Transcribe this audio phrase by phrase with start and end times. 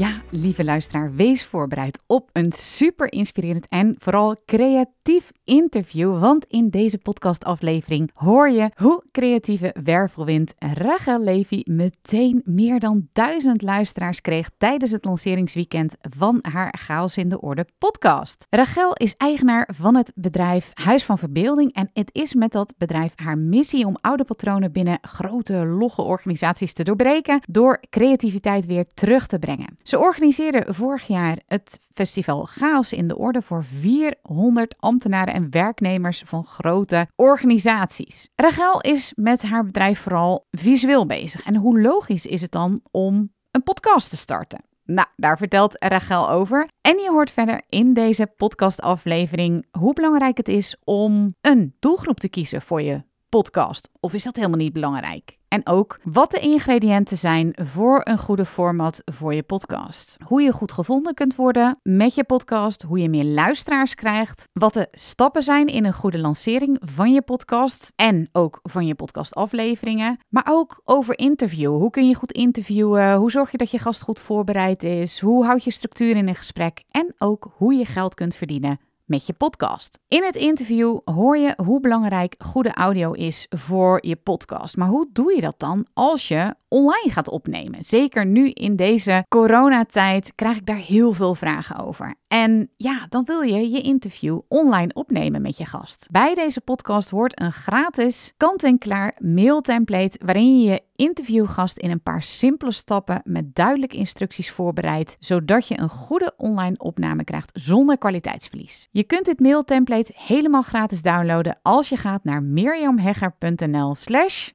[0.00, 6.20] Ja, lieve luisteraar, wees voorbereid op een super inspirerend en vooral creatief interview.
[6.20, 13.62] Want in deze podcastaflevering hoor je hoe creatieve wervelwind Rachel Levy meteen meer dan duizend
[13.62, 18.46] luisteraars kreeg tijdens het lanceringsweekend van haar Chaos in de Orde podcast.
[18.50, 23.12] Rachel is eigenaar van het bedrijf Huis van Verbeelding en het is met dat bedrijf
[23.16, 29.26] haar missie om oude patronen binnen grote, logge organisaties te doorbreken door creativiteit weer terug
[29.26, 29.78] te brengen.
[29.90, 36.22] Ze organiseerde vorig jaar het festival Chaos in de Orde voor 400 ambtenaren en werknemers
[36.26, 38.28] van grote organisaties.
[38.36, 41.42] Rachel is met haar bedrijf vooral visueel bezig.
[41.42, 44.64] En hoe logisch is het dan om een podcast te starten?
[44.84, 46.68] Nou, daar vertelt Rachel over.
[46.80, 52.28] En je hoort verder in deze podcastaflevering hoe belangrijk het is om een doelgroep te
[52.28, 53.88] kiezen voor je podcast.
[54.00, 55.39] Of is dat helemaal niet belangrijk?
[55.50, 60.16] En ook wat de ingrediënten zijn voor een goede format voor je podcast.
[60.24, 64.74] Hoe je goed gevonden kunt worden met je podcast, hoe je meer luisteraars krijgt, wat
[64.74, 70.18] de stappen zijn in een goede lancering van je podcast en ook van je podcastafleveringen,
[70.28, 71.76] maar ook over interview.
[71.76, 73.14] Hoe kun je goed interviewen?
[73.14, 75.20] Hoe zorg je dat je gast goed voorbereid is?
[75.20, 76.82] Hoe houd je structuur in een gesprek?
[76.90, 78.80] En ook hoe je geld kunt verdienen
[79.10, 79.98] met je podcast.
[80.08, 84.76] In het interview hoor je hoe belangrijk goede audio is voor je podcast.
[84.76, 87.84] Maar hoe doe je dat dan als je online gaat opnemen?
[87.84, 92.14] Zeker nu in deze coronatijd krijg ik daar heel veel vragen over.
[92.28, 96.06] En ja, dan wil je je interview online opnemen met je gast.
[96.10, 102.22] Bij deze podcast hoort een gratis kant-en-klaar mailtemplate waarin je je interviewgast in een paar
[102.22, 108.88] simpele stappen met duidelijke instructies voorbereidt, zodat je een goede online opname krijgt zonder kwaliteitsverlies.
[108.90, 114.50] Je kunt dit mailtemplate helemaal gratis downloaden als je gaat naar mirjamhegger.nl slash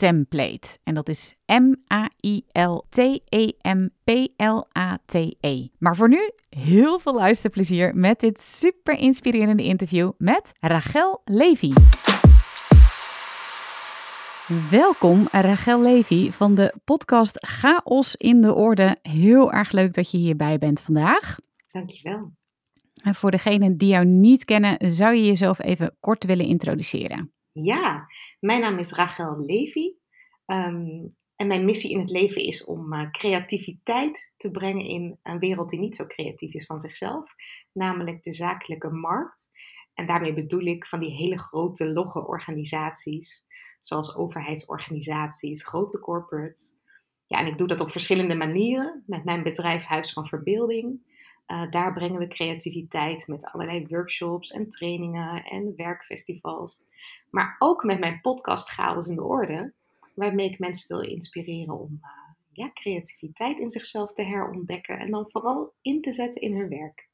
[0.00, 0.78] mailtemplate.
[0.84, 2.08] En dat is M-A-I-L-T-E-M-P-L-A-T-E.
[5.78, 11.72] Maar voor nu heel veel luisterplezier met dit super inspirerende interview met Rachel Levy.
[14.70, 18.96] Welkom, Rachel Levy van de podcast Chaos in de Orde.
[19.02, 21.38] Heel erg leuk dat je hierbij bent vandaag.
[21.70, 22.32] Dankjewel.
[23.02, 27.32] En voor degenen die jou niet kennen, zou je jezelf even kort willen introduceren?
[27.52, 28.06] Ja,
[28.40, 29.92] mijn naam is Rachel Levy.
[30.46, 31.06] Ehm,
[31.36, 35.70] en mijn missie in het leven is om uh, creativiteit te brengen in een wereld
[35.70, 37.34] die niet zo creatief is van zichzelf,
[37.72, 39.48] namelijk de zakelijke markt.
[39.94, 43.44] En daarmee bedoel ik van die hele grote logge organisaties,
[43.80, 46.78] zoals overheidsorganisaties, grote corporates.
[47.26, 51.09] Ja, en ik doe dat op verschillende manieren met mijn bedrijf Huis van Verbeelding.
[51.50, 56.84] Uh, daar brengen we creativiteit met allerlei workshops en trainingen en werkfestivals.
[57.30, 59.72] Maar ook met mijn podcast Chaos in de Orde,
[60.14, 62.08] waarmee ik mensen wil inspireren om uh,
[62.52, 67.08] ja, creativiteit in zichzelf te herontdekken en dan vooral in te zetten in hun werk.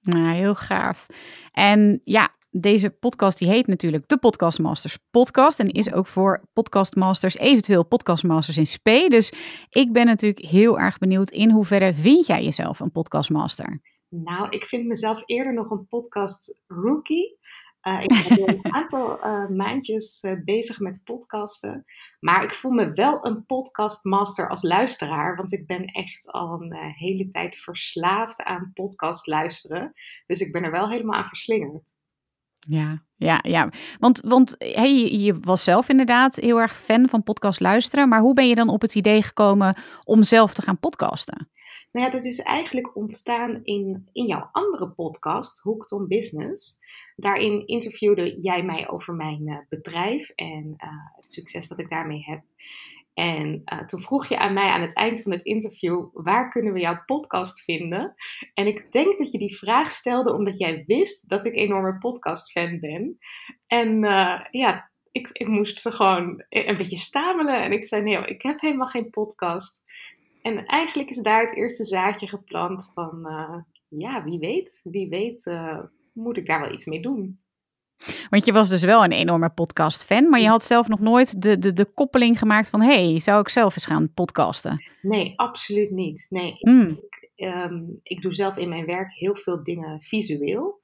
[0.00, 1.06] Nou, heel gaaf.
[1.52, 7.36] En ja, deze podcast die heet natuurlijk de Podcastmasters podcast en is ook voor podcastmasters,
[7.36, 9.06] eventueel podcastmasters in spe.
[9.08, 9.32] Dus
[9.68, 13.80] ik ben natuurlijk heel erg benieuwd in hoeverre vind jij jezelf een podcastmaster?
[14.08, 17.38] Nou, ik vind mezelf eerder nog een podcast rookie.
[17.82, 21.84] Uh, ik ben een aantal uh, maandjes uh, bezig met podcasten.
[22.20, 25.36] Maar ik voel me wel een podcastmaster als luisteraar.
[25.36, 29.92] Want ik ben echt al een hele tijd verslaafd aan podcast luisteren.
[30.26, 31.94] Dus ik ben er wel helemaal aan verslingerd.
[32.68, 33.70] Ja, ja, ja.
[33.98, 38.08] Want, want hey, je was zelf inderdaad heel erg fan van podcast luisteren.
[38.08, 41.50] Maar hoe ben je dan op het idee gekomen om zelf te gaan podcasten?
[41.92, 46.78] Nou ja, dat is eigenlijk ontstaan in, in jouw andere podcast, Hooked on Business.
[47.16, 52.22] Daarin interviewde jij mij over mijn uh, bedrijf en uh, het succes dat ik daarmee
[52.22, 52.42] heb.
[53.16, 56.72] En uh, toen vroeg je aan mij aan het eind van het interview: waar kunnen
[56.72, 58.14] we jouw podcast vinden?
[58.54, 62.80] En ik denk dat je die vraag stelde omdat jij wist dat ik enorme podcast-fan
[62.80, 63.18] ben.
[63.66, 64.00] En
[64.50, 67.62] ja, ik, ik moest gewoon een beetje stamelen.
[67.62, 69.84] En ik zei: nee, ik heb helemaal geen podcast.
[70.42, 73.58] En eigenlijk is daar het eerste zaadje geplant van, uh,
[73.88, 75.50] ja, wie weet, wie weet
[76.12, 77.40] moet ik daar wel iets mee doen.
[78.30, 81.58] Want je was dus wel een enorme podcast-fan, maar je had zelf nog nooit de,
[81.58, 84.84] de, de koppeling gemaakt van: hey, zou ik zelf eens gaan podcasten?
[85.02, 86.26] Nee, absoluut niet.
[86.30, 87.00] Nee, Mm.
[87.10, 90.80] ik, ehm, ik doe zelf in mijn werk heel veel dingen visueel.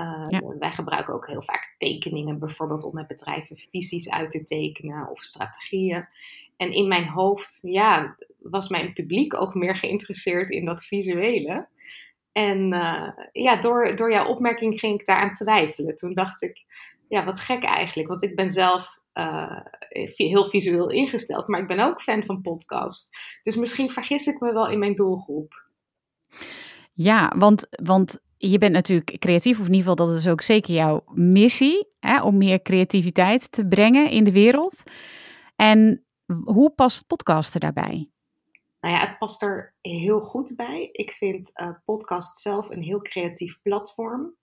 [0.00, 0.40] Uh, Ja.
[0.58, 5.22] Wij gebruiken ook heel vaak tekeningen, bijvoorbeeld om met bedrijven visies uit te tekenen of
[5.22, 6.08] strategieën.
[6.56, 11.66] En in mijn hoofd, ja, was mijn publiek ook meer geïnteresseerd in dat visuele.
[12.36, 15.96] En eh, ja, door, door jouw opmerking ging ik daaraan twijfelen.
[15.96, 16.64] Toen dacht ik,
[17.08, 18.08] ja, wat gek eigenlijk.
[18.08, 19.60] Want ik ben zelf eh,
[20.14, 23.08] heel visueel ingesteld, maar ik ben ook fan van podcasts.
[23.42, 25.64] Dus misschien vergis ik me wel in mijn doelgroep.
[26.92, 30.74] Ja, want, want je bent natuurlijk creatief, of in ieder geval dat is ook zeker
[30.74, 34.82] jouw missie, hè, om meer creativiteit te brengen in de wereld.
[35.56, 36.04] En
[36.44, 38.10] hoe past podcasten daarbij?
[38.86, 40.88] Nou ja, het past er heel goed bij.
[40.92, 44.34] Ik vind uh, podcast zelf een heel creatief platform.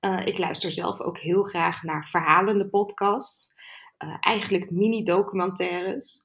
[0.00, 3.54] Uh, ik luister zelf ook heel graag naar verhalende podcasts.
[4.04, 6.24] Uh, eigenlijk mini-documentaires.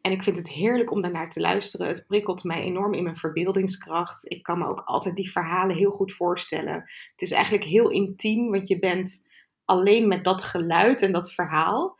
[0.00, 1.86] En ik vind het heerlijk om daarnaar te luisteren.
[1.86, 4.30] Het prikkelt mij enorm in mijn verbeeldingskracht.
[4.30, 6.74] Ik kan me ook altijd die verhalen heel goed voorstellen.
[7.10, 9.22] Het is eigenlijk heel intiem, want je bent
[9.64, 11.96] alleen met dat geluid en dat verhaal.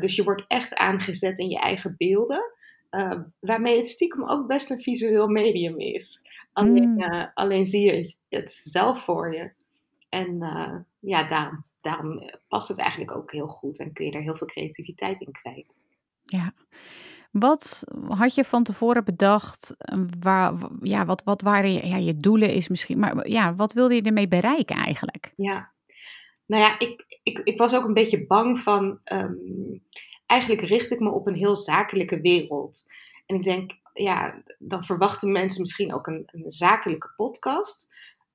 [0.00, 2.60] Dus je wordt echt aangezet in je eigen beelden.
[2.96, 6.22] Uh, waarmee het stiekem ook best een visueel medium is.
[6.52, 7.02] Alleen, Mm.
[7.02, 9.50] uh, alleen zie je het zelf voor je.
[10.08, 14.22] En uh, ja, daarom, daarom past het eigenlijk ook heel goed en kun je er
[14.22, 15.66] heel veel creativiteit in kwijt.
[16.24, 16.52] Ja.
[17.30, 19.74] Wat had je van tevoren bedacht?
[19.78, 23.72] eh, Waar, ja, wat, wat waren je, ja, je doelen is misschien, maar ja, wat
[23.72, 25.32] wilde je ermee bereiken eigenlijk?
[25.36, 25.72] Ja,
[26.46, 29.00] nou ja, ik, ik, ik was ook een beetje bang van.
[29.12, 29.82] Um,
[30.32, 32.86] eigenlijk richt ik me op een heel zakelijke wereld.
[33.26, 37.86] En ik denk, ja, dan verwachten mensen misschien ook een, een zakelijke podcast.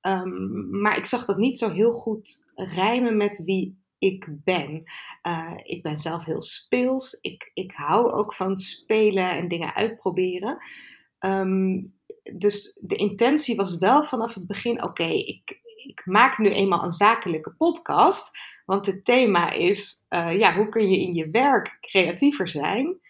[0.02, 4.82] Um, maar ik zag dat niet zo heel goed rijmen met wie ik ben.
[5.22, 7.18] Uh, ik ben zelf heel speels.
[7.20, 10.58] Ik, ik hou ook van spelen en dingen uitproberen.
[11.20, 11.94] Um,
[12.32, 16.92] dus de intentie was wel vanaf het begin: oké, ik, ik maak nu eenmaal een
[16.92, 18.30] zakelijke podcast.
[18.64, 23.00] Want het thema is: uh, ja, hoe kun je in je werk creatiever zijn?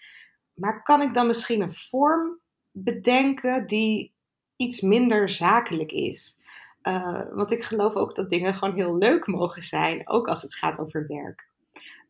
[0.55, 4.15] Maar kan ik dan misschien een vorm bedenken die
[4.57, 6.39] iets minder zakelijk is?
[6.83, 10.55] Uh, want ik geloof ook dat dingen gewoon heel leuk mogen zijn, ook als het
[10.55, 11.49] gaat over werk.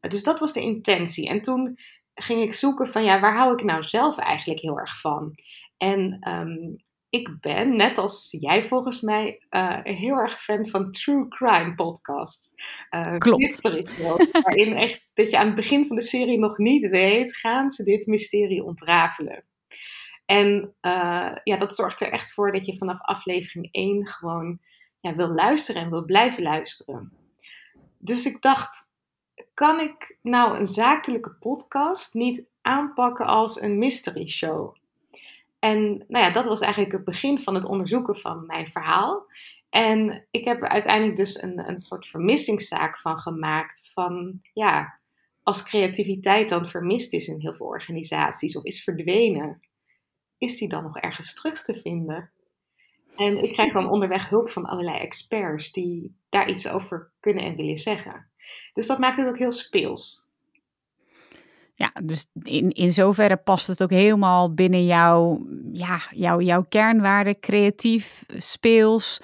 [0.01, 1.29] Uh, dus dat was de intentie.
[1.29, 1.79] En toen
[2.15, 5.35] ging ik zoeken van ja, waar hou ik nou zelf eigenlijk heel erg van?
[5.77, 6.77] En um,
[7.11, 12.55] ik ben, net als jij volgens mij, uh, heel erg fan van true crime podcasts.
[13.19, 13.39] Klopt.
[13.39, 17.37] Mystery shows, waarin echt dat je aan het begin van de serie nog niet weet,
[17.37, 19.45] gaan ze dit mysterie ontrafelen?
[20.27, 24.59] En uh, ja, dat zorgt er echt voor dat je vanaf aflevering 1 gewoon
[25.01, 27.13] ja, wil luisteren en wil blijven luisteren.
[27.99, 28.87] Dus ik dacht,
[29.55, 34.77] kan ik nou een zakelijke podcast niet aanpakken als een mystery show?
[35.59, 39.27] En nou ja, dat was eigenlijk het begin van het onderzoeken van mijn verhaal.
[39.71, 43.91] En ik heb er uiteindelijk dus een, een soort vermissingszaak van gemaakt.
[43.95, 44.99] Van ja,
[45.43, 49.61] als creativiteit dan vermist is in heel veel organisaties of is verdwenen,
[50.39, 52.31] is die dan nog ergens terug te vinden?
[53.17, 57.57] En ik krijg dan onderweg hulp van allerlei experts die daar iets over kunnen en
[57.57, 58.31] willen zeggen.
[58.73, 60.28] Dus dat maakt het ook heel speels.
[61.79, 67.41] Ja, dus in, in zoverre past het ook helemaal binnen jouw, ja, jouw, jouw kernwaarden,
[67.41, 69.21] creatief, speels.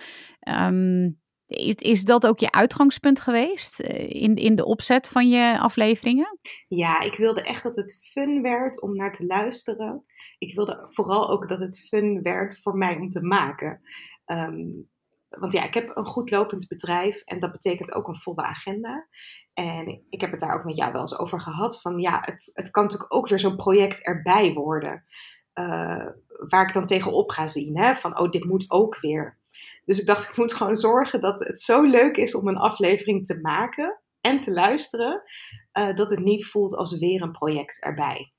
[0.49, 6.38] Um, is, is dat ook je uitgangspunt geweest in, in de opzet van je afleveringen?
[6.69, 10.05] Ja, ik wilde echt dat het fun werd om naar te luisteren.
[10.38, 13.81] Ik wilde vooral ook dat het fun werd voor mij om te maken.
[14.26, 14.88] Um,
[15.38, 19.07] want ja, ik heb een goed lopend bedrijf en dat betekent ook een volle agenda.
[19.55, 21.81] En ik heb het daar ook met jou wel eens over gehad.
[21.81, 25.05] Van ja, het, het kan natuurlijk ook weer zo'n project erbij worden.
[25.55, 26.07] Uh,
[26.49, 27.79] waar ik dan tegenop ga zien.
[27.79, 27.95] Hè?
[27.95, 29.38] Van oh, dit moet ook weer.
[29.85, 33.26] Dus ik dacht, ik moet gewoon zorgen dat het zo leuk is om een aflevering
[33.26, 35.23] te maken en te luisteren.
[35.79, 38.33] Uh, dat het niet voelt als weer een project erbij.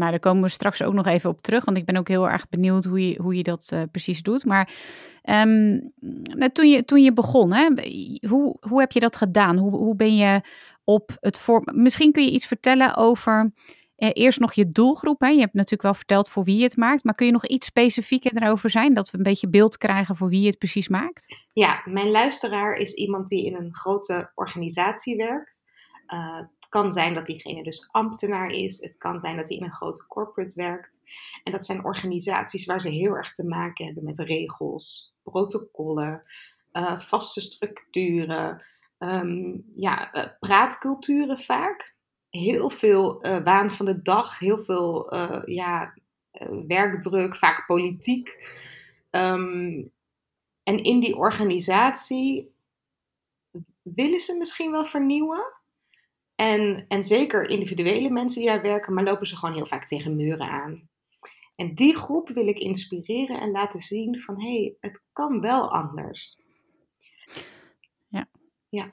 [0.00, 2.28] Nou daar komen we straks ook nog even op terug, want ik ben ook heel
[2.28, 4.44] erg benieuwd hoe je, hoe je dat uh, precies doet.
[4.44, 4.72] Maar
[5.24, 5.92] um,
[6.52, 7.68] toen, je, toen je begon, hè,
[8.28, 9.56] hoe, hoe heb je dat gedaan?
[9.56, 10.40] Hoe, hoe ben je
[10.84, 11.62] op het voor...
[11.74, 13.52] Misschien kun je iets vertellen over
[13.96, 15.20] eh, eerst nog je doelgroep.
[15.20, 15.28] Hè?
[15.28, 17.66] Je hebt natuurlijk wel verteld voor wie je het maakt, maar kun je nog iets
[17.66, 21.46] specifieker erover zijn, dat we een beetje beeld krijgen voor wie je het precies maakt?
[21.52, 25.62] Ja, mijn luisteraar is iemand die in een grote organisatie werkt.
[26.06, 28.80] Het kan zijn dat diegene dus ambtenaar is.
[28.80, 30.98] Het kan zijn dat hij in een grote corporate werkt.
[31.44, 36.22] En dat zijn organisaties waar ze heel erg te maken hebben met regels, protocollen,
[36.72, 38.62] uh, vaste structuren.
[38.98, 41.94] ehm, ja, uh, praatculturen vaak.
[42.30, 45.14] Heel veel uh, waan van de dag, heel veel
[45.46, 45.94] ja,
[46.66, 48.58] werkdruk, vaak politiek.
[49.10, 49.92] Um,
[50.62, 52.54] en in die organisatie
[53.82, 55.59] willen ze misschien wel vernieuwen.
[56.40, 60.16] En, en zeker individuele mensen die daar werken, maar lopen ze gewoon heel vaak tegen
[60.16, 60.88] muren aan.
[61.56, 65.72] En die groep wil ik inspireren en laten zien van hé, hey, het kan wel
[65.72, 66.38] anders.
[68.08, 68.28] Ja.
[68.68, 68.90] ja.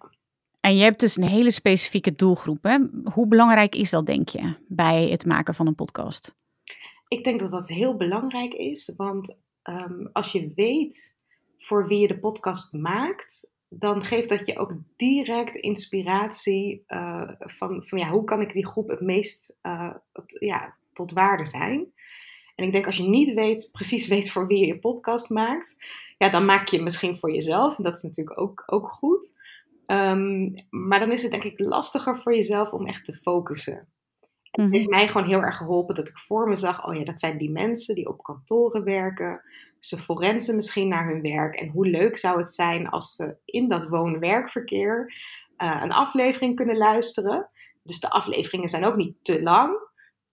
[0.59, 2.63] En je hebt dus een hele specifieke doelgroep.
[2.63, 2.77] Hè?
[3.13, 6.35] Hoe belangrijk is dat, denk je, bij het maken van een podcast?
[7.07, 11.15] Ik denk dat dat heel belangrijk is, want um, als je weet
[11.57, 17.83] voor wie je de podcast maakt, dan geeft dat je ook direct inspiratie uh, van,
[17.85, 19.93] van ja, hoe kan ik die groep het meest uh,
[20.39, 21.91] ja, tot waarde zijn.
[22.55, 25.75] En ik denk als je niet weet, precies weet voor wie je je podcast maakt,
[26.17, 27.77] ja, dan maak je misschien voor jezelf.
[27.77, 29.35] En dat is natuurlijk ook, ook goed.
[29.87, 33.87] Um, maar dan is het denk ik lastiger voor jezelf om echt te focussen.
[34.63, 37.19] Het heeft mij gewoon heel erg geholpen dat ik voor me zag, oh ja, dat
[37.19, 39.41] zijn die mensen die op kantoren werken.
[39.79, 41.55] Ze forensen misschien naar hun werk.
[41.55, 45.13] En hoe leuk zou het zijn als ze in dat woon-werkverkeer
[45.57, 47.49] uh, een aflevering kunnen luisteren.
[47.83, 49.85] Dus de afleveringen zijn ook niet te lang.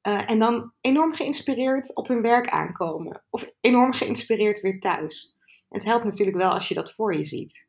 [0.08, 3.24] Uh, en dan enorm geïnspireerd op hun werk aankomen.
[3.30, 5.36] Of enorm geïnspireerd weer thuis.
[5.68, 7.66] En het helpt natuurlijk wel als je dat voor je ziet.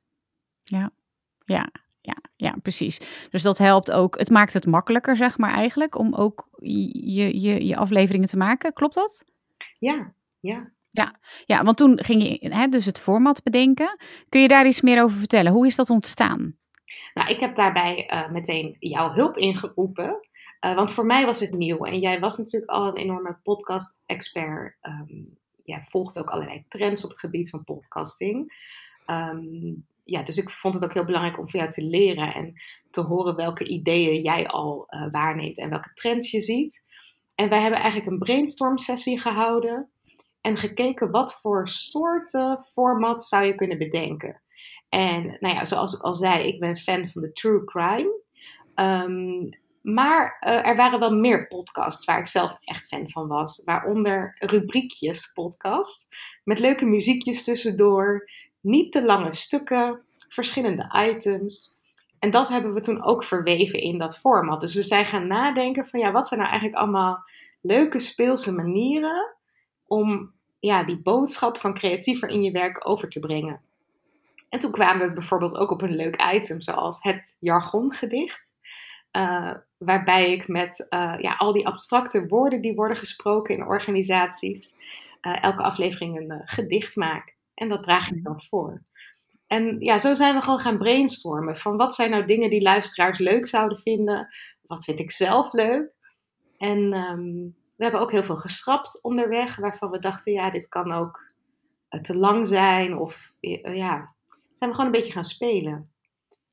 [0.63, 0.91] Ja,
[1.45, 1.71] ja,
[2.05, 3.27] ja, ja, precies.
[3.29, 4.17] Dus dat helpt ook.
[4.17, 8.73] Het maakt het makkelijker, zeg maar, eigenlijk, om ook je, je, je afleveringen te maken.
[8.73, 9.25] Klopt dat?
[9.79, 10.73] Ja, ja.
[10.91, 13.97] Ja, ja want toen ging je hè, dus het format bedenken.
[14.29, 15.51] Kun je daar iets meer over vertellen?
[15.51, 16.57] Hoe is dat ontstaan?
[17.13, 20.27] Nou, ik heb daarbij uh, meteen jouw hulp ingeroepen.
[20.65, 21.85] Uh, want voor mij was het nieuw.
[21.85, 24.77] En jij was natuurlijk al een enorme podcast-expert.
[24.81, 28.53] Um, jij volgt ook allerlei trends op het gebied van podcasting.
[29.07, 32.53] Um, ja, dus ik vond het ook heel belangrijk om van jou te leren en
[32.89, 36.83] te horen welke ideeën jij al uh, waarneemt en welke trends je ziet.
[37.35, 39.89] En wij hebben eigenlijk een brainstorm sessie gehouden
[40.41, 44.41] en gekeken wat voor soorten format zou je kunnen bedenken.
[44.89, 48.23] En nou ja, zoals ik al zei, ik ben fan van de true crime.
[48.75, 49.49] Um,
[49.81, 53.63] maar uh, er waren wel meer podcasts waar ik zelf echt fan van was.
[53.63, 56.07] Waaronder rubriekjes podcast.
[56.43, 58.29] Met leuke muziekjes tussendoor.
[58.65, 60.01] Niet te lange stukken.
[60.29, 61.75] Verschillende items.
[62.19, 64.61] En dat hebben we toen ook verweven in dat format.
[64.61, 67.23] Dus we zijn gaan nadenken van ja, wat zijn nou eigenlijk allemaal
[67.61, 69.35] leuke speelse manieren
[69.87, 73.61] om ja, die boodschap van creatiever in je werk over te brengen.
[74.49, 78.53] En toen kwamen we bijvoorbeeld ook op een leuk item zoals het jargongedicht.
[79.11, 84.75] Uh, waarbij ik met uh, ja, al die abstracte woorden die worden gesproken in organisaties,
[85.21, 87.34] uh, elke aflevering een gedicht maak.
[87.55, 88.81] En dat draag ik dan voor.
[89.47, 93.19] En ja, zo zijn we gewoon gaan brainstormen van wat zijn nou dingen die luisteraars
[93.19, 94.27] leuk zouden vinden,
[94.61, 95.93] wat vind ik zelf leuk.
[96.57, 100.91] En um, we hebben ook heel veel geschrapt onderweg, waarvan we dachten, ja, dit kan
[100.91, 101.33] ook
[102.01, 102.97] te lang zijn.
[102.97, 103.31] Of
[103.61, 104.13] ja,
[104.53, 105.91] zijn we gewoon een beetje gaan spelen.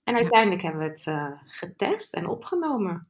[0.04, 0.68] En uiteindelijk ja.
[0.68, 3.08] hebben we het uh, getest en opgenomen.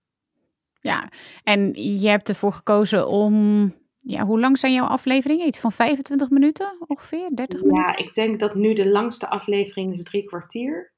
[0.80, 1.08] Ja,
[1.42, 3.74] en je hebt ervoor gekozen om.
[4.04, 5.46] Ja, hoe lang zijn jouw afleveringen?
[5.46, 7.30] Iets van 25 minuten ongeveer?
[7.34, 7.94] 30 ja, minuten?
[7.94, 10.92] Ja, ik denk dat nu de langste aflevering is drie kwartier.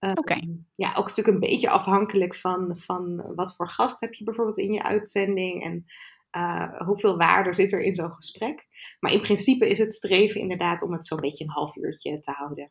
[0.00, 0.20] Uh, Oké.
[0.20, 0.58] Okay.
[0.74, 4.72] Ja, ook natuurlijk een beetje afhankelijk van, van wat voor gast heb je bijvoorbeeld in
[4.72, 5.84] je uitzending en
[6.36, 8.66] uh, hoeveel waarde zit er in zo'n gesprek.
[9.00, 12.30] Maar in principe is het streven inderdaad om het zo'n beetje een half uurtje te
[12.30, 12.70] houden.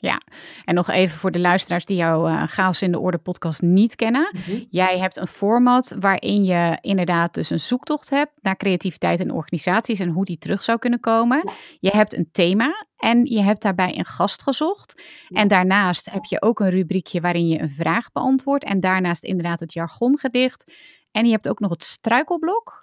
[0.00, 0.20] Ja,
[0.64, 3.96] en nog even voor de luisteraars die jouw uh, Chaos in de Orde podcast niet
[3.96, 4.28] kennen.
[4.32, 4.66] Mm -hmm.
[4.68, 9.98] Jij hebt een format waarin je inderdaad dus een zoektocht hebt naar creativiteit in organisaties
[9.98, 11.42] en hoe die terug zou kunnen komen.
[11.44, 11.52] Ja.
[11.80, 15.02] Je hebt een thema en je hebt daarbij een gast gezocht.
[15.28, 15.40] Ja.
[15.40, 18.64] En daarnaast heb je ook een rubriekje waarin je een vraag beantwoordt.
[18.64, 20.72] En daarnaast inderdaad het jargongedicht.
[21.10, 22.79] En je hebt ook nog het struikelblok.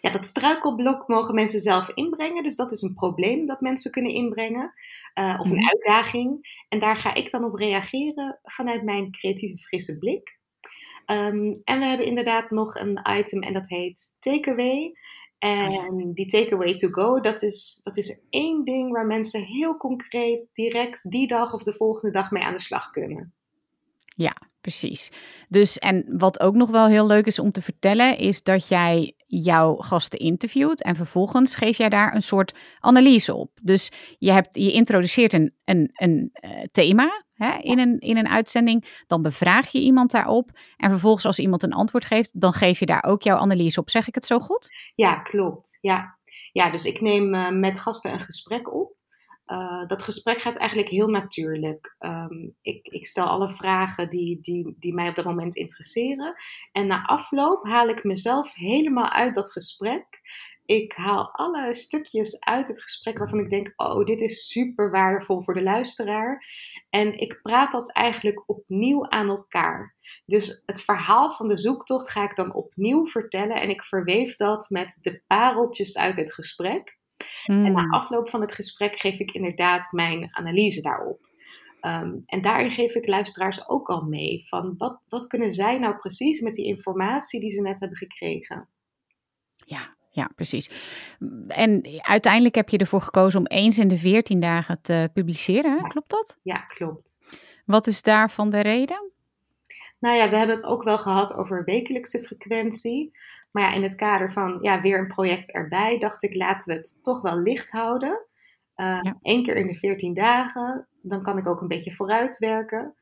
[0.00, 2.42] Ja, dat struikelblok mogen mensen zelf inbrengen.
[2.42, 4.72] Dus dat is een probleem dat mensen kunnen inbrengen.
[5.18, 5.68] Uh, of een mm.
[5.68, 6.56] uitdaging.
[6.68, 10.40] En daar ga ik dan op reageren vanuit mijn creatieve frisse blik.
[11.06, 14.92] Um, en we hebben inderdaad nog een item en dat heet Takeaway.
[15.38, 20.46] En die takeaway to go, dat is, dat is één ding waar mensen heel concreet
[20.52, 23.34] direct die dag of de volgende dag mee aan de slag kunnen.
[24.16, 25.10] Ja, precies.
[25.48, 29.14] Dus en wat ook nog wel heel leuk is om te vertellen, is dat jij
[29.26, 33.50] jouw gasten interviewt en vervolgens geef jij daar een soort analyse op.
[33.62, 38.28] Dus je, hebt, je introduceert een, een, een uh, thema hè, in, een, in een
[38.28, 42.78] uitzending, dan bevraag je iemand daarop en vervolgens als iemand een antwoord geeft, dan geef
[42.78, 43.90] je daar ook jouw analyse op.
[43.90, 44.68] Zeg ik het zo goed?
[44.94, 45.78] Ja, klopt.
[45.80, 46.18] Ja,
[46.52, 49.00] ja dus ik neem uh, met gasten een gesprek op.
[49.46, 51.96] Uh, dat gesprek gaat eigenlijk heel natuurlijk.
[52.00, 56.34] Um, ik, ik, stel alle vragen die, die, die mij op dat moment interesseren.
[56.72, 60.20] En na afloop haal ik mezelf helemaal uit dat gesprek.
[60.64, 65.42] Ik haal alle stukjes uit het gesprek waarvan ik denk: oh, dit is super waardevol
[65.42, 66.44] voor de luisteraar.
[66.90, 69.94] En ik praat dat eigenlijk opnieuw aan elkaar.
[70.26, 74.70] Dus het verhaal van de zoektocht ga ik dan opnieuw vertellen en ik verweef dat
[74.70, 77.00] met de pareltjes uit het gesprek.
[77.44, 77.92] En na hmm.
[77.92, 81.30] afloop van het gesprek geef ik inderdaad mijn analyse daarop.
[81.80, 85.96] Um, en daarin geef ik luisteraars ook al mee van wat, wat kunnen zij nou
[85.96, 88.68] precies met die informatie die ze net hebben gekregen.
[89.56, 90.70] Ja, ja, precies.
[91.48, 96.10] En uiteindelijk heb je ervoor gekozen om eens in de 14 dagen te publiceren, klopt
[96.10, 96.38] dat?
[96.42, 97.18] Ja, klopt.
[97.64, 99.10] Wat is daarvan de reden?
[100.00, 103.18] Nou ja, we hebben het ook wel gehad over wekelijkse frequentie.
[103.52, 106.78] Maar ja, in het kader van ja, weer een project erbij, dacht ik, laten we
[106.78, 108.26] het toch wel licht houden.
[108.76, 112.94] Uh, Eén keer in de 14 dagen, dan kan ik ook een beetje vooruitwerken.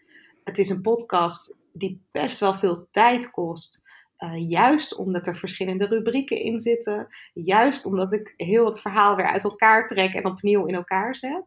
[0.45, 3.81] Het is een podcast die best wel veel tijd kost.
[4.19, 7.09] Uh, juist omdat er verschillende rubrieken in zitten.
[7.33, 11.45] Juist omdat ik heel het verhaal weer uit elkaar trek en opnieuw in elkaar zet.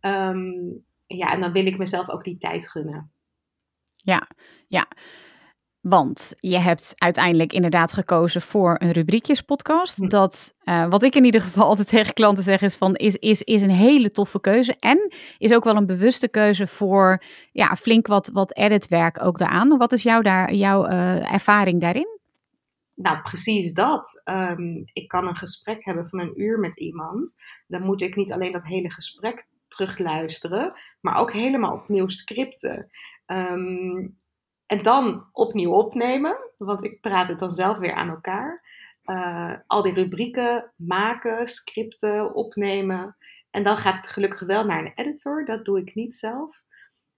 [0.00, 3.10] Um, ja, en dan wil ik mezelf ook die tijd gunnen.
[3.96, 4.28] Ja,
[4.68, 4.86] ja.
[5.88, 9.96] Want je hebt uiteindelijk inderdaad gekozen voor een rubriekjespodcast.
[9.96, 10.08] Hm.
[10.08, 13.42] Dat, uh, wat ik in ieder geval altijd tegen klanten zeg, is van is, is,
[13.42, 14.74] is een hele toffe keuze.
[14.80, 19.78] En is ook wel een bewuste keuze voor ja, flink wat, wat editwerk ook daaraan.
[19.78, 22.18] Wat is jouw, daar, jouw uh, ervaring daarin?
[22.94, 24.22] Nou, precies dat.
[24.24, 27.34] Um, ik kan een gesprek hebben van een uur met iemand.
[27.66, 32.90] Dan moet ik niet alleen dat hele gesprek terugluisteren, maar ook helemaal opnieuw scripten.
[33.26, 34.18] Um,
[34.68, 38.66] en dan opnieuw opnemen, want ik praat het dan zelf weer aan elkaar.
[39.04, 43.16] Uh, al die rubrieken maken, scripten, opnemen.
[43.50, 45.44] En dan gaat het gelukkig wel naar een editor.
[45.44, 46.62] Dat doe ik niet zelf.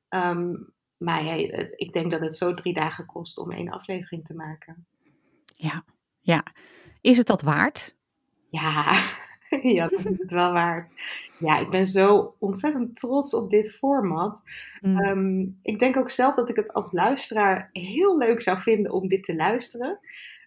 [0.08, 1.42] Um, maar hey,
[1.76, 4.86] ik denk dat het zo drie dagen kost om één aflevering te maken.
[5.56, 5.84] Ja,
[6.20, 6.44] ja.
[7.00, 7.96] Is het dat waard?
[8.48, 9.00] Ja,
[9.76, 10.88] ja, dat is het wel waard.
[11.38, 14.40] Ja, ik ben zo ontzettend trots op dit format.
[14.80, 14.98] Mm.
[14.98, 19.08] Ehm, ik denk ook zelf dat ik het als luisteraar heel leuk zou vinden om
[19.08, 19.98] dit te luisteren.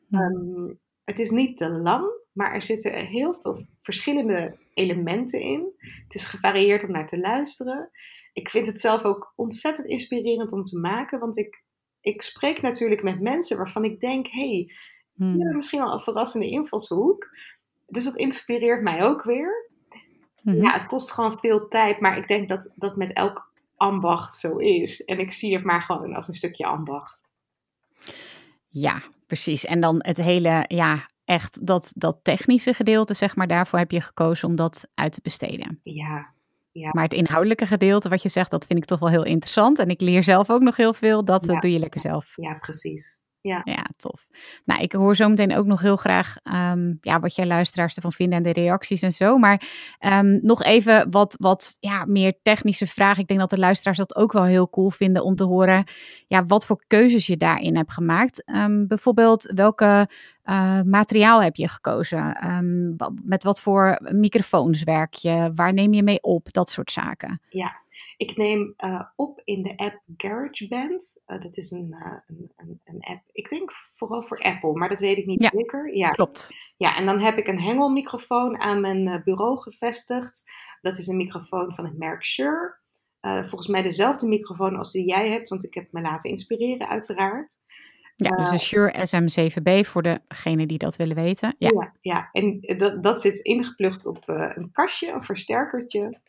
[0.08, 0.20] Mm.
[0.20, 5.74] Ehm, het is niet te lang, maar er zitten heel veel verschillende elementen in.
[6.04, 7.90] Het is gevarieerd om naar te luisteren.
[8.34, 11.64] Ik vind het zelf ook ontzettend inspirerend om te maken, want ik,
[12.02, 14.72] ik spreek natuurlijk met mensen waarvan ik denk: hé, hey,
[15.14, 15.38] die mm.
[15.38, 17.30] hebben misschien wel een verrassende invalshoek
[17.94, 19.70] dus dat inspireert mij ook weer.
[20.42, 20.62] Mhm.
[20.62, 24.58] Ja, het kost gewoon veel tijd, maar ik denk dat dat met elk ambacht zo
[24.58, 25.04] is.
[25.04, 27.22] En ik zie het maar gewoon als een stukje ambacht.
[28.70, 29.66] Ja, precies.
[29.66, 34.02] En dan het hele, ja, echt dat, dat technische gedeelte, zeg maar, daarvoor heb je
[34.02, 35.80] gekozen om dat uit te besteden.
[35.84, 36.34] Ja,
[36.72, 36.90] ja.
[36.92, 39.80] Maar het inhoudelijke gedeelte, wat je zegt, dat vind ik toch wel heel interessant.
[39.80, 41.26] En ik leer zelf ook nog heel veel.
[41.26, 42.34] Dat doe je lekker zelf.
[42.36, 43.22] Ja, precies.
[43.44, 43.62] Ja.
[43.64, 44.28] ja, tof.
[44.66, 48.12] Nou, ik hoor zo meteen ook nog heel graag um, ja, wat jij luisteraars ervan
[48.12, 49.38] vinden en de reacties en zo.
[49.38, 49.62] Maar
[50.00, 53.22] um, nog even wat, wat ja, meer technische vragen.
[53.22, 55.84] Ik denk dat de luisteraars dat ook wel heel cool vinden om te horen
[56.28, 58.44] ja, wat voor keuzes je daarin hebt gemaakt.
[58.56, 60.08] Um, bijvoorbeeld welke
[60.50, 62.48] uh, materiaal heb je gekozen?
[62.52, 65.52] Um, met wat voor microfoons werk je?
[65.56, 66.54] Waar neem je mee op?
[66.54, 67.42] Dat soort zaken.
[67.50, 67.82] Ja,
[68.18, 71.22] ik neem uh, op in de app GarageBand.
[71.28, 71.96] Uh, dat is een,
[72.28, 75.50] een, een, een, app, ik denk vooral voor Apple, maar dat weet ik niet ja,
[75.54, 75.96] zeker.
[75.96, 76.52] Ja, klopt.
[76.78, 80.44] Ja, en dan heb ik een hengelmicrofoon aan mijn bureau gevestigd.
[80.82, 82.78] Dat is een microfoon van het merk Shure.
[83.22, 87.58] volgens mij dezelfde microfoon als die jij hebt, want ik heb me laten inspireren uiteraard.
[88.16, 91.56] Ja, dus een Shure SM7B voor degene die dat willen weten.
[91.58, 92.30] Ja, ja, ja.
[92.32, 96.20] en dat, dat zit ingeplucht op uh, een kastje, een versterkertje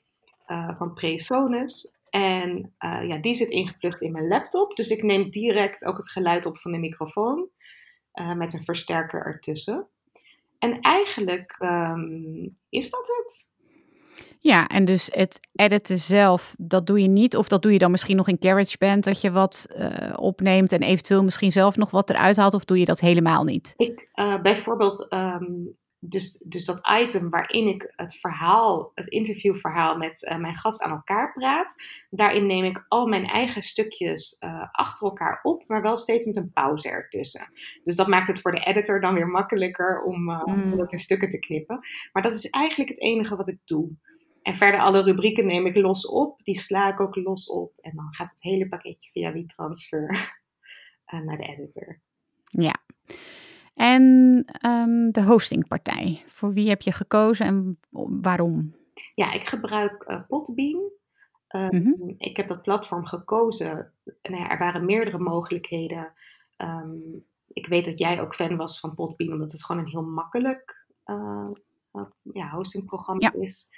[0.49, 1.94] uh, van Presonus.
[2.11, 4.77] En uh, ja, die zit ingeplucht in mijn laptop.
[4.77, 7.49] Dus ik neem direct ook het geluid op van de microfoon
[8.37, 9.87] met een versterker ertussen.
[10.59, 13.53] En eigenlijk um, is dat het.
[14.46, 17.37] Ja, en dus het editen zelf, dat doe je niet.
[17.37, 20.83] Of dat doe je dan misschien nog in GarageBand, dat je wat uh, opneemt en
[20.83, 22.54] eventueel misschien zelf nog wat eruit haalt.
[22.54, 23.74] Of doe je dat helemaal niet?
[23.76, 30.22] Ik, uh, bijvoorbeeld, um, dus, dus dat item waarin ik het verhaal, het interviewverhaal met
[30.22, 31.74] uh, mijn gast aan elkaar praat.
[32.11, 34.37] Daarin neem ik al mijn eigen stukjes
[34.72, 37.52] achter elkaar op, maar wel steeds met een pauze ertussen.
[37.85, 40.42] Dus dat maakt het voor de editor dan weer makkelijker om, mm.
[40.46, 41.78] om dat in stukken te knippen.
[42.12, 43.90] Maar dat is eigenlijk het enige wat ik doe.
[44.44, 46.40] En verder alle rubrieken neem ik los op.
[46.42, 47.72] Die sla ik ook los op.
[47.80, 50.11] En dan gaat het hele pakketje via WeTransfer
[51.14, 51.98] uh, naar de editor.
[52.46, 52.74] Ja.
[53.74, 54.02] En
[54.66, 56.22] um, de hostingpartij.
[56.26, 57.78] Voor wie heb je gekozen en
[58.20, 58.74] waarom?
[59.14, 60.83] Ja, ik gebruik uh, Podbean.
[61.48, 62.12] Ehm, Mhm.
[62.18, 63.92] Ik heb dat platform gekozen.
[64.22, 66.12] Nou ja, er waren meerdere mogelijkheden.
[66.57, 66.90] Ehm,
[67.52, 70.87] ik weet dat jij ook fan was van Podbean, omdat het gewoon een heel makkelijk
[71.07, 71.48] uh,
[71.92, 72.02] uh,
[72.33, 73.40] ja, hostingprogramma Ja.
[73.42, 73.70] is.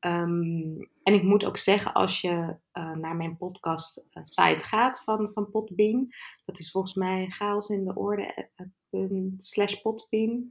[0.00, 5.02] Ehm, en ik moet ook zeggen, als je uh, naar mijn podcast uh, site gaat
[5.04, 6.08] van, van Podbean,
[6.44, 8.48] dat is volgens mij chaos in de orde
[8.90, 10.48] uh, slash podbean.com.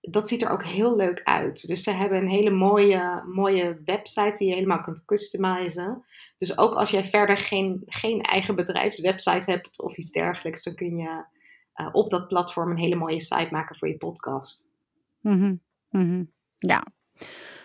[0.00, 1.66] dat ziet er ook heel leuk uit.
[1.66, 6.04] Dus ze hebben een hele mooie, mooie website die je helemaal kunt customizen.
[6.38, 10.96] Dus ook als jij verder geen, geen eigen bedrijfswebsite hebt of iets dergelijks, dan kun
[10.96, 11.24] je
[11.92, 14.66] op dat platform een hele mooie site maken voor je podcast.
[15.20, 15.60] Mm-hmm.
[15.90, 16.32] Mm-hmm.
[16.58, 16.86] Ja,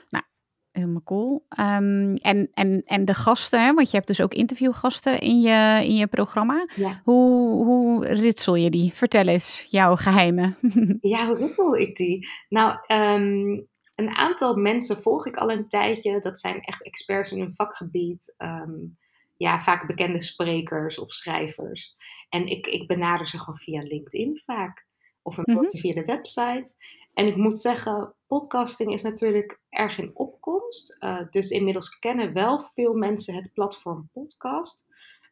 [0.09, 0.23] nou,
[0.71, 1.45] helemaal cool.
[1.59, 3.73] Um, en, en, en de gasten, hè?
[3.73, 6.67] want je hebt dus ook interviewgasten in je, in je programma.
[6.75, 7.01] Ja.
[7.03, 8.93] Hoe, hoe ritsel je die?
[8.93, 10.57] Vertel eens jouw geheimen.
[11.01, 12.27] ja, hoe ritsel ik die?
[12.49, 16.19] Nou, um, een aantal mensen volg ik al een tijdje.
[16.19, 18.35] Dat zijn echt experts in hun vakgebied.
[18.37, 18.97] Um,
[19.37, 21.95] ja, vaak bekende sprekers of schrijvers.
[22.29, 24.87] En ik, ik benader ze gewoon via LinkedIn vaak.
[25.21, 25.69] Of een mm-hmm.
[25.71, 26.73] via de website.
[27.13, 30.97] En ik moet zeggen, podcasting is natuurlijk erg in opkomst.
[31.00, 34.86] Uh, dus inmiddels kennen wel veel mensen het platform podcast.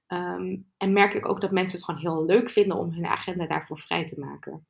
[0.07, 3.47] Um, en merk ik ook dat mensen het gewoon heel leuk vinden om hun agenda
[3.47, 4.67] daarvoor vrij te maken.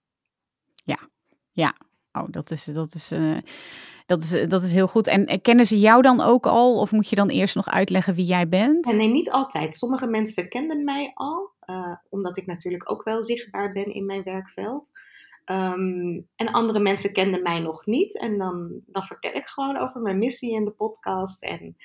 [0.86, 1.00] Ja,
[1.52, 1.76] ja.
[2.12, 3.38] Oh, dat is, dat is, uh,
[4.06, 5.08] dat is, dat is heel goed.
[5.08, 6.80] En kennen ze jou dan ook al?
[6.80, 8.86] Of moet je dan eerst nog uitleggen wie jij bent?
[8.86, 9.76] Nee, niet altijd.
[9.76, 11.52] Sommige mensen kenden mij al.
[11.66, 14.92] Uh, omdat ik natuurlijk ook wel zichtbaar ben in mijn werkveld.
[15.52, 18.20] Um, en andere mensen kenden mij nog niet.
[18.20, 21.44] En dan, dan vertel ik gewoon over mijn missie in de podcast.
[21.44, 21.76] En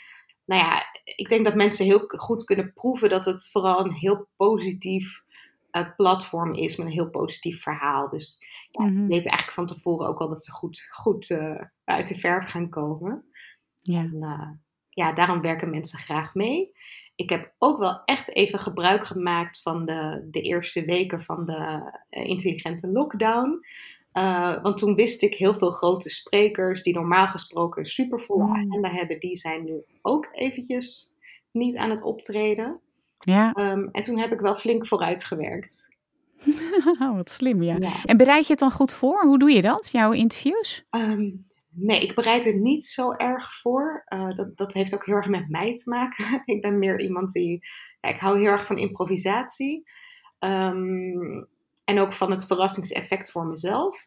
[0.44, 4.28] nou ja, ik denk dat mensen heel goed kunnen proeven dat het vooral een heel
[4.36, 5.22] positief
[5.72, 6.76] uh, platform is.
[6.76, 8.08] Met een heel positief verhaal.
[8.08, 9.06] Dus ja, mm-hmm.
[9.06, 12.68] weten eigenlijk van tevoren ook al dat ze goed, goed uh, uit de verf gaan
[12.68, 13.24] komen.
[13.80, 13.98] Ja.
[13.98, 14.50] En, uh,
[14.88, 16.72] ja, daarom werken mensen graag mee.
[17.16, 21.92] Ik heb ook wel echt even gebruik gemaakt van de, de eerste weken van de
[22.10, 23.60] uh, intelligente lockdown.
[24.18, 28.54] Uh, want toen wist ik heel veel grote sprekers die normaal gesproken een supervolle Mm.
[28.54, 31.16] agenda hebben, die zijn nu ook eventjes
[31.50, 32.80] niet aan het optreden.
[33.18, 35.84] Ja, Um, en toen heb ik wel flink vooruit gewerkt.
[37.16, 37.76] wat slim, ja.
[37.80, 37.92] Ja.
[38.04, 39.22] En bereid je het dan goed voor?
[39.26, 40.84] Hoe doe je dat, jouw interviews?
[40.90, 44.04] Um, nee, ik bereid er niet zo erg voor.
[44.08, 46.42] Uh, dat, dat heeft ook heel erg met mij te maken.
[46.54, 47.66] ik ben meer iemand die.
[48.00, 49.90] Ik hou heel erg van improvisatie.
[50.38, 51.48] Um,
[51.84, 54.06] en ook van het verrassingseffect voor mezelf.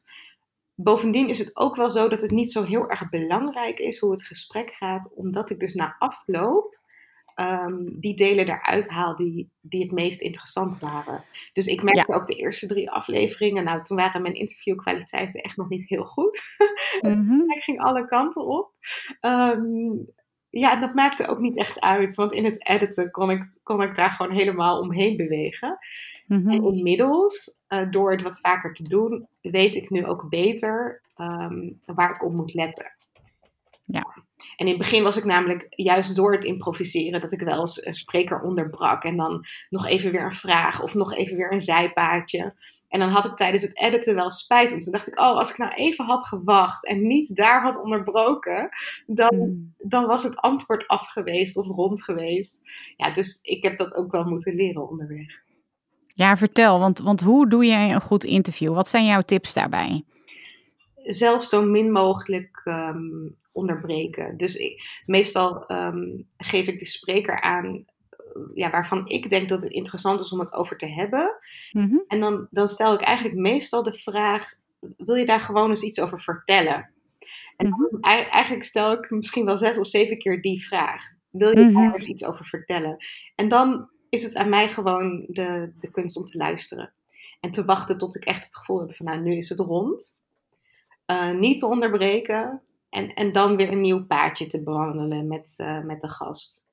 [0.76, 4.12] Bovendien is het ook wel zo dat het niet zo heel erg belangrijk is hoe
[4.12, 6.77] het gesprek gaat, omdat ik dus na afloop
[7.40, 11.24] um, die delen eruit haal die, die het meest interessant waren.
[11.54, 12.18] Dus ik merkte ja.
[12.18, 16.42] ook de eerste drie afleveringen, nou toen waren mijn interviewkwaliteiten echt nog niet heel goed.
[17.02, 17.52] Mm-hmm.
[17.52, 18.72] ik ging alle kanten op.
[19.22, 20.06] Um,
[20.50, 23.96] ja, dat maakte ook niet echt uit, want in het editen kon ik, kon ik
[23.96, 25.78] daar gewoon helemaal omheen bewegen.
[26.28, 26.52] Mm-hmm.
[26.52, 31.82] En inmiddels, uh, door het wat vaker te doen, weet ik nu ook beter um,
[31.86, 32.96] waar ik op moet letten.
[33.84, 34.26] Ja.
[34.56, 37.86] En in het begin was ik namelijk juist door het improviseren dat ik wel eens
[37.86, 41.62] een spreker onderbrak en dan nog even weer een vraag of nog even weer een
[41.62, 42.54] zijpaadje.
[42.88, 44.70] En dan had ik tijdens het editen wel spijt.
[44.70, 47.82] Want toen dacht ik, oh, als ik nou even had gewacht en niet daar had
[47.82, 48.70] onderbroken,
[49.06, 49.74] dan, Mm.
[49.78, 52.62] dan was het antwoord af geweest of rond geweest.
[52.98, 55.46] Ja, dus ik heb dat ook wel moeten leren onderweg.
[56.08, 58.74] Ja, vertel, want, want hoe doe jij een goed interview?
[58.74, 60.04] Wat zijn jouw tips daarbij?
[61.04, 64.38] Zelf zo min mogelijk um, onderbreken.
[64.38, 67.86] Dus ik, meestal um, geef ik de spreker aan
[68.54, 71.36] ja, waarvan ik denk dat het interessant is om het over te hebben.
[71.72, 72.04] Mm-hmm.
[72.08, 74.54] En dan, dan stel ik eigenlijk meestal de vraag:
[74.98, 76.92] wil je daar gewoon eens iets over vertellen?
[77.58, 78.02] En dan, mm-hmm.
[78.30, 81.94] eigenlijk stel ik misschien wel zes of zeven keer die vraag: wil je daar mm-hmm.
[81.94, 82.98] eens iets over vertellen?
[83.36, 86.92] En dan is het aan mij gewoon de, de kunst om te luisteren.
[87.40, 90.20] En te wachten tot ik echt het gevoel heb van nou, nu is het rond.
[91.12, 92.62] Uh, niet te onderbreken.
[92.98, 96.64] En, en dan weer een nieuw paadje te bewandelen met, uh, met de gast.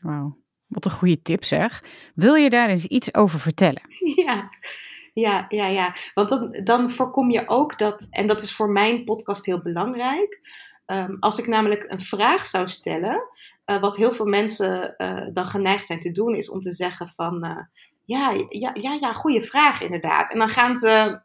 [0.00, 1.84] Wauw, wat een goede tip zeg.
[2.14, 3.82] Wil je daar eens iets over vertellen?
[4.24, 4.50] Ja,
[5.12, 5.96] ja, ja, ja.
[6.14, 10.40] Want dan, dan voorkom je ook dat, en dat is voor mijn podcast heel belangrijk.
[10.86, 13.22] Um, als ik namelijk een vraag zou stellen,
[13.66, 17.08] uh, wat heel veel mensen uh, dan geneigd zijn te doen, is om te zeggen
[17.08, 17.58] van, uh,
[18.04, 20.32] ja, ja, ja, ja, goede vraag inderdaad.
[20.32, 21.20] En dan gaan ze,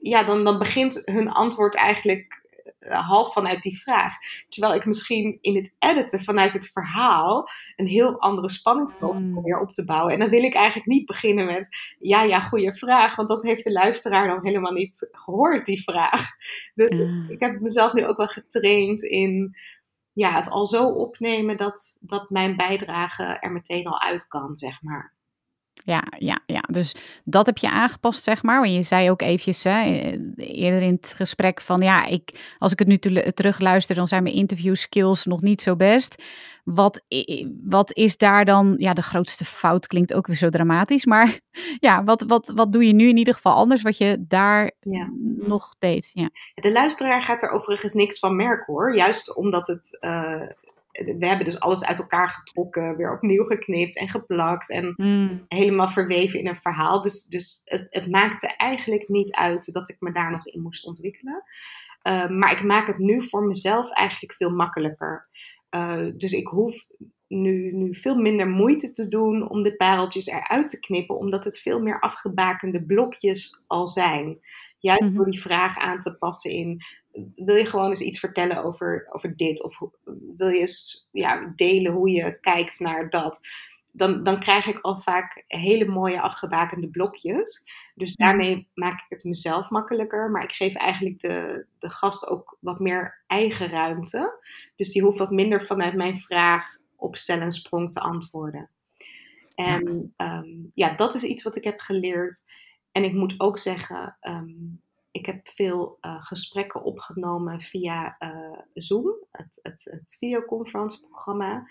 [0.00, 2.39] ja, dan, dan begint hun antwoord eigenlijk
[2.88, 4.14] half vanuit die vraag.
[4.48, 9.32] Terwijl ik misschien in het editen vanuit het verhaal een heel andere spanning mm.
[9.32, 10.12] probeer op te bouwen.
[10.12, 13.16] En dan wil ik eigenlijk niet beginnen met, ja, ja, goede vraag.
[13.16, 16.28] Want dat heeft de luisteraar dan helemaal niet gehoord, die vraag.
[16.74, 16.90] Dus
[17.28, 19.56] ik heb mezelf nu ook wel getraind in
[20.12, 24.82] ja, het al zo opnemen dat, dat mijn bijdrage er meteen al uit kan, zeg
[24.82, 25.14] maar.
[25.84, 28.60] Ja, ja, ja, dus dat heb je aangepast, zeg maar.
[28.60, 29.82] Want je zei ook eventjes hè,
[30.36, 31.80] eerder in het gesprek van...
[31.80, 32.98] ja, ik, als ik het nu
[33.32, 36.22] terugluister, dan zijn mijn interview skills nog niet zo best.
[36.64, 37.02] Wat,
[37.64, 38.74] wat is daar dan...
[38.78, 41.04] Ja, de grootste fout klinkt ook weer zo dramatisch.
[41.04, 41.40] Maar
[41.78, 44.72] ja, wat, wat, wat doe je nu in ieder geval anders wat je daar
[45.36, 46.10] nog deed?
[46.12, 46.30] Ja.
[46.54, 48.94] De luisteraar gaat er overigens niks van merken, hoor.
[48.94, 49.98] Juist omdat het...
[50.00, 50.42] Uh
[50.92, 55.44] we hebben dus alles uit elkaar getrokken, weer opnieuw geknipt en geplakt en hmm.
[55.48, 57.02] helemaal verweven in een verhaal.
[57.02, 60.86] Dus, dus het, het, maakte eigenlijk niet uit dat ik me daar nog in moest
[60.86, 61.42] ontwikkelen.
[62.02, 65.28] Uh, maar ik maak het nu voor mezelf eigenlijk veel makkelijker.
[65.70, 66.86] Uh, dus ik hoef
[67.28, 71.58] nu, nu veel minder moeite te doen om de pareltjes eruit te knippen, omdat het
[71.58, 74.38] veel meer afgebakende blokjes al zijn.
[74.78, 75.14] Juist mhm.
[75.14, 76.80] door die vraag aan te passen in
[77.34, 79.62] wil je gewoon eens iets vertellen over, over dit?
[79.62, 79.78] Of
[80.36, 83.40] wil je eens ja, delen hoe je kijkt naar dat?
[83.92, 87.64] Dan, dan krijg ik al vaak hele mooie afgebakende blokjes.
[87.94, 88.26] Dus mhm.
[88.26, 90.30] daarmee maak ik het mezelf makkelijker.
[90.30, 94.40] Maar ik geef eigenlijk de, de gast ook wat meer eigen ruimte.
[94.76, 98.70] Dus die hoeft wat minder vanuit mijn vraag op stel en sprong te antwoorden.
[99.54, 100.26] En ja.
[100.26, 102.42] Ehm, ja, dat is iets wat ik heb geleerd.
[102.92, 104.52] En ik moet ook zeggen, ehm,
[105.10, 111.54] ik heb veel uh, gesprekken opgenomen via uh, Zoom, het, het, het videoconferentieprogramma.
[111.54, 111.68] Mm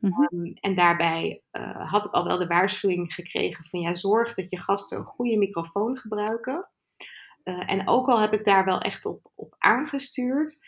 [0.00, 4.50] um, en daarbij uh, had ik al wel de waarschuwing gekregen van ja, zorg dat
[4.50, 6.68] je gasten een goede microfoon gebruiken.
[7.42, 10.60] en ook al heb ik daar wel echt op, op aangestuurd,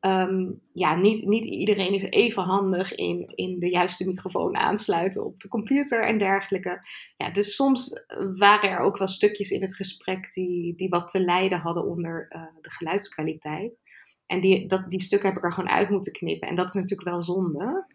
[0.00, 5.40] Ehm, ja, niet, niet iedereen is even handig in, in de juiste microfoon aansluiten op
[5.40, 6.86] de computer en dergelijke.
[7.16, 8.02] Ja, dus soms
[8.36, 12.26] waren er ook wel stukjes in het gesprek die, die wat te lijden hadden onder
[12.30, 13.78] uh, de geluidskwaliteit.
[14.26, 16.48] En die, dat, die stukken heb ik er gewoon uit moeten knippen.
[16.48, 17.86] En dat is natuurlijk wel zonde.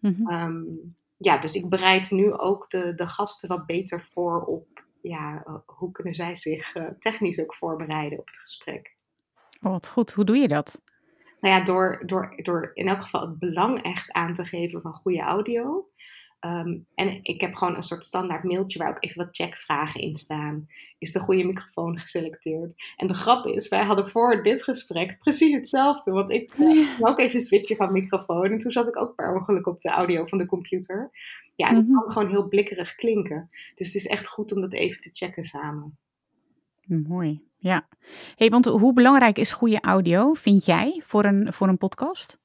[0.00, 0.94] Mm -hmm.
[1.16, 5.54] ja, dus ik bereid nu ook de, de gasten wat beter voor op ja, uh,
[5.66, 8.96] hoe kunnen zij zich uh, technisch ook voorbereiden op het gesprek.
[9.62, 10.12] Oh, wat goed.
[10.12, 10.82] Hoe doe je dat?
[11.44, 14.92] Nou ja, door, door, door in elk geval het belang echt aan te geven van
[14.92, 15.88] goede audio.
[16.40, 20.14] Ehm, en ik heb gewoon een soort standaard mailtje waar ook even wat checkvragen in
[20.14, 20.66] staan.
[20.98, 22.72] Is de goede microfoon geselecteerd?
[22.96, 26.10] En de grap is, wij hadden voor dit gesprek precies hetzelfde.
[26.10, 26.96] Want ik ja.
[27.00, 28.50] ook even switchen van microfoon.
[28.50, 31.10] En toen zat ik ook per ongeluk op de audio van de computer.
[31.56, 31.98] Ja, en het mhm.
[31.98, 33.50] kan gewoon heel blikkerig klinken.
[33.74, 35.98] Dus het is echt goed om dat even te checken samen.
[36.86, 37.40] Mooi.
[37.64, 37.88] Ja,
[38.36, 42.38] hey, want hoe belangrijk is goede audio, vind jij, voor een, voor een podcast?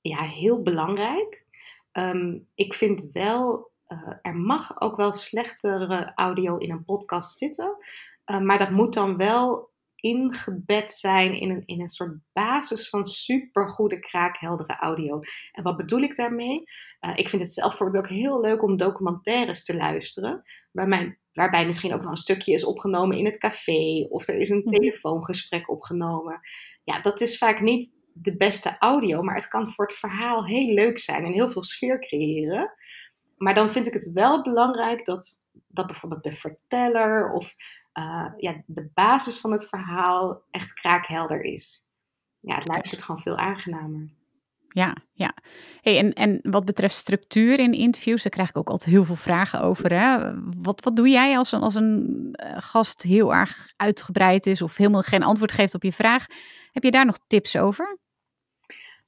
[0.00, 1.44] Ja, heel belangrijk.
[1.92, 7.76] Ehm, ik vind wel, uh, er mag ook wel slechtere audio in een podcast zitten.
[8.26, 9.70] Uh, maar dat moet dan wel
[10.04, 15.20] ingebed zijn in een, in een soort basis van supergoede kraakheldere audio.
[15.52, 16.62] En wat bedoel ik daarmee?
[17.00, 20.42] Uh, ik vind het zelf bijvoorbeeld ook heel leuk om documentaires te luisteren.
[20.72, 24.34] Waar mijn waarbij misschien ook wel een stukje is opgenomen in het café of er
[24.34, 24.70] is een mhm.
[24.70, 26.40] telefoongesprek opgenomen.
[26.84, 30.74] Ja, dat is vaak niet de beste audio, maar het kan voor het verhaal heel
[30.74, 32.72] leuk zijn en heel veel sfeer creëren.
[33.36, 35.38] Maar dan vind ik het wel belangrijk dat,
[35.68, 37.54] dat bijvoorbeeld de verteller of
[37.98, 41.88] uh, ja, de basis van het verhaal echt kraakhelder is.
[42.40, 44.12] Ja, het luistert gewoon veel aangenamer.
[44.68, 45.34] Ja, ja.
[45.80, 49.16] Hey, en, en wat betreft structuur in interviews, daar krijg ik ook altijd heel veel
[49.16, 49.92] vragen over.
[49.92, 50.32] Hè?
[50.62, 54.76] Wat, wat doe jij als een, als een eh, gast heel erg uitgebreid is of
[54.76, 56.26] helemaal geen antwoord geeft op je vraag?
[56.72, 57.98] Heb je daar nog tips over?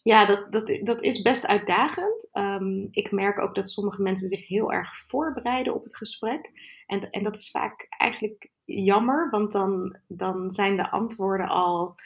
[0.03, 2.29] Ja, dat, dat, dat is best uitdagend.
[2.33, 6.51] Um, ik merk ook dat sommige mensen zich heel erg voorbereiden op het gesprek.
[6.87, 11.97] En, en dat is vaak eigenlijk jammer, want dan, dan zijn de antwoorden al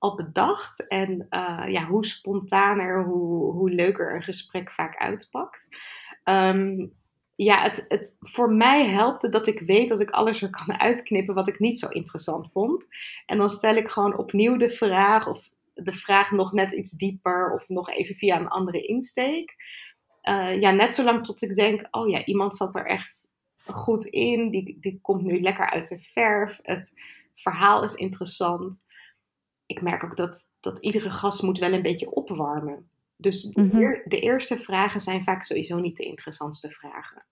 [0.00, 0.86] al bedacht.
[0.86, 5.68] En uh, ja, hoe spontaner, hoe, hoe leuker een gesprek vaak uitpakt.
[6.24, 6.92] Um,
[7.34, 11.34] ja, het, het, voor mij helpt dat ik weet dat ik alles er kan uitknippen
[11.34, 12.84] wat ik niet zo interessant vond.
[13.26, 17.52] En dan stel ik gewoon opnieuw de vraag, of de vraag nog net iets dieper,
[17.54, 19.54] of nog even via een andere insteek.
[20.22, 23.29] Uh, ja, net zolang tot ik denk, oh ja, iemand zat er echt
[23.72, 26.92] goed in, die, die komt nu lekker uit de verf, het
[27.34, 28.84] verhaal is interessant
[29.70, 32.90] ik merk ook dat, dat iedere gast moet wel een beetje opwarmen.
[33.16, 33.78] Dus de, mhm.
[34.04, 37.24] de, eerste vragen zijn vaak sowieso niet de interessantste vragen.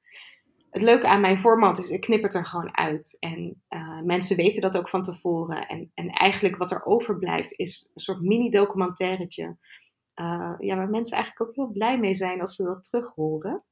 [0.71, 3.17] het leuke aan mijn format is, ik knip het er gewoon uit.
[3.21, 5.67] En uh, mensen weten dat ook van tevoren.
[5.67, 9.57] En, en eigenlijk wat er overblijft is een soort mini-documentairetje.
[10.15, 13.63] Uh, ja, waar mensen eigenlijk ook heel blij mee zijn als ze dat terug horen.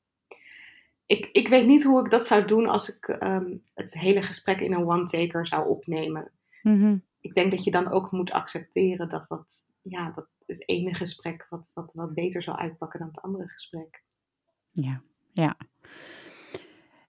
[1.06, 4.60] Ik, ik weet niet hoe ik dat zou doen als ik um, het hele gesprek
[4.60, 6.30] in een one-taker zou opnemen.
[6.62, 6.96] Mhm.
[7.20, 9.46] Ik denk dat je dan ook moet accepteren dat, wat,
[9.82, 14.02] ja, dat het ene gesprek wat, wat, wat beter zal uitpakken dan het andere gesprek.
[14.72, 15.56] Ja, ja.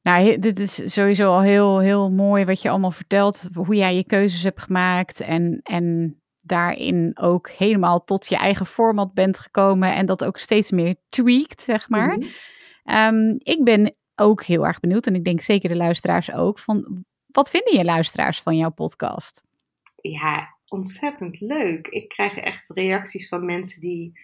[0.01, 3.49] Nou, dit is sowieso al heel, heel mooi wat je allemaal vertelt.
[3.53, 5.19] Hoe jij je keuzes hebt gemaakt.
[5.19, 9.95] En, en daarin ook helemaal tot je eigen format bent gekomen.
[9.95, 12.17] En dat ook steeds meer tweakt, zeg maar.
[12.17, 12.27] Mhm.
[12.87, 15.07] Ehm, ik ben ook heel erg benieuwd.
[15.07, 16.59] En ik denk zeker de luisteraars ook.
[16.59, 19.43] Van, wat vinden je luisteraars van jouw podcast?
[20.01, 21.87] Ja, ontzettend leuk.
[21.87, 24.19] Ik krijg echt reacties van mensen die,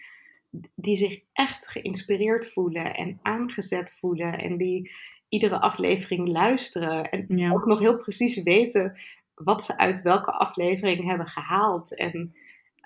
[0.74, 4.38] die zich echt geïnspireerd voelen en aangezet voelen.
[4.38, 4.90] En die
[5.28, 7.10] iedere aflevering luisteren.
[7.10, 7.50] En Ja.
[7.52, 8.96] ook nog heel precies weten
[9.34, 11.94] wat ze uit welke aflevering hebben gehaald.
[11.96, 12.34] En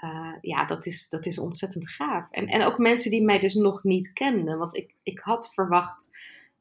[0.01, 2.31] eh, ja, dat is, dat is ontzettend gaaf.
[2.31, 4.59] En, en ook mensen die mij dus nog niet kenden.
[4.59, 6.09] Want ik, ik had verwacht,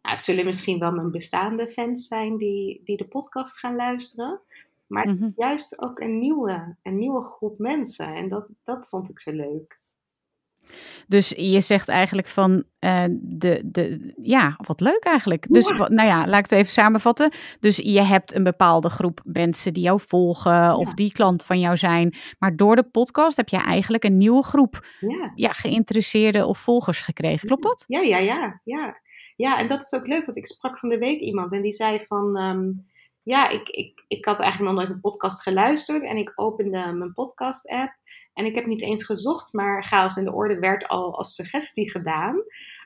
[0.01, 4.39] nou, het zullen misschien wel mijn bestaande fans zijn die, die de podcast gaan luisteren.
[4.87, 5.29] Maar Mhm.
[5.35, 8.07] juist ook een nieuwe, een nieuwe groep mensen.
[8.15, 9.79] En dat, dat vond ik zo leuk.
[11.07, 15.45] Dus je zegt eigenlijk van eh, de, de, ja, wat leuk eigenlijk.
[15.49, 15.75] Dus Ja.
[15.89, 17.31] nou ja, laat ik het even samenvatten.
[17.59, 21.77] Dus je hebt een bepaalde groep mensen die jou volgen of die klant van jou
[21.77, 22.15] zijn.
[22.39, 25.31] Maar door de podcast heb je eigenlijk een nieuwe groep Ja.
[25.35, 27.47] ja, geïnteresseerde of volgers gekregen.
[27.47, 27.83] Klopt dat?
[27.87, 28.97] Ja, ja, ja, ja.
[29.35, 31.71] Ja, en dat is ook leuk, want ik sprak van de week iemand en die
[31.73, 32.37] zei van...
[32.37, 32.69] ehm,
[33.27, 37.13] ja, ik, ik, ik had eigenlijk nog nooit een podcast geluisterd en ik opende mijn
[37.13, 37.93] podcast-app.
[38.33, 41.89] En ik heb niet eens gezocht, maar Chaos in de Orde werd al als suggestie
[41.89, 42.43] gedaan.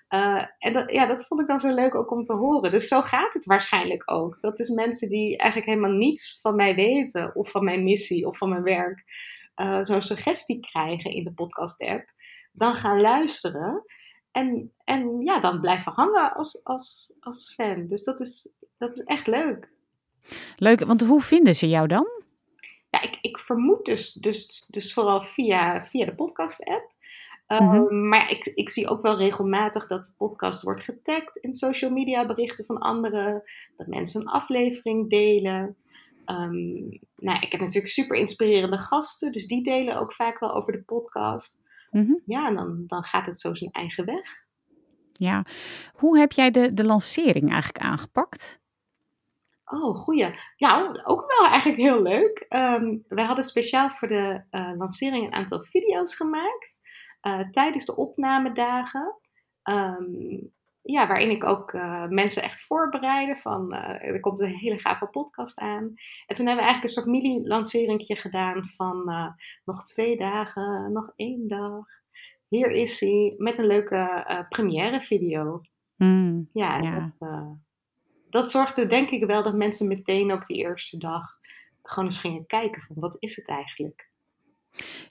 [0.07, 2.71] Eh, en dat, ja, dat vond ik dan zo leuk ook om te horen.
[2.71, 4.37] Dus zo gaat het waarschijnlijk ook.
[4.39, 8.37] Dat dus mensen die eigenlijk helemaal niets van mij weten, of van mijn missie, of
[8.37, 9.03] van mijn werk,
[9.55, 12.13] eh, zo'n suggestie krijgen in de podcast-app,
[12.51, 13.83] dan gaan luisteren.
[14.31, 17.87] En, en ja, dan blijven hangen als, als, als fan.
[17.87, 19.69] Dus dat is, dat is echt leuk.
[20.55, 22.07] Leuk, want hoe vinden ze jou dan?
[22.89, 26.91] Ja, ik, ik vermoed dus, dus, dus vooral via, via de podcast-app.
[27.59, 28.07] Mhm.
[28.07, 32.25] Maar ik, ik zie ook wel regelmatig dat de podcast wordt getagd in social media
[32.25, 33.43] berichten van anderen.
[33.77, 35.75] Dat mensen een aflevering delen.
[36.25, 36.79] Ehm,
[37.15, 40.81] nou, ik heb natuurlijk super inspirerende gasten, dus die delen ook vaak wel over de
[40.81, 41.57] podcast.
[41.89, 42.13] Mhm.
[42.25, 44.39] Ja, en dan, dan gaat het zo zijn eigen weg.
[45.13, 45.45] Ja,
[45.93, 48.60] hoe heb jij de, de lancering eigenlijk aangepakt?
[49.73, 50.33] Oh, goeie.
[50.55, 52.45] Ja, ook wel eigenlijk heel leuk.
[52.49, 56.79] Ehm wij hadden speciaal voor de eh, lancering een aantal video's gemaakt.
[57.21, 59.15] eh, tijdens de opnamedagen.
[59.63, 60.37] Ehm,
[60.81, 65.59] ja, waarin ik ook eh, mensen echt voorbereidde van er komt een hele gave podcast
[65.59, 65.93] aan.
[66.25, 69.03] En toen hebben we eigenlijk een soort mini-lanceringje gedaan van
[69.65, 71.85] nog twee dagen, nog één dag.
[72.47, 75.61] Hier is hij, met een leuke première video.
[75.95, 77.13] Hmm, Ja, Ja.
[77.19, 77.29] Dat,
[78.31, 81.39] dat zorgde denk ik wel dat mensen meteen ook die eerste dag
[81.83, 84.09] gewoon eens gingen kijken van wat is het eigenlijk.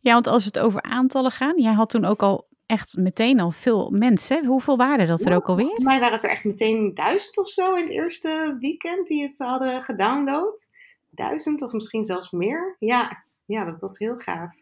[0.00, 3.50] Ja, want als het over aantallen gaan, jij had toen ook al echt meteen al
[3.50, 4.46] veel mensen.
[4.46, 5.64] Hoeveel waren dat er Ja, ook alweer?
[5.64, 9.22] Volgens mij waren het er echt meteen duizend of zo in het eerste weekend die
[9.22, 10.68] het hadden gedownload.
[11.10, 12.76] Duizend of misschien zelfs meer.
[12.78, 14.54] Ja, ja dat was heel gaaf.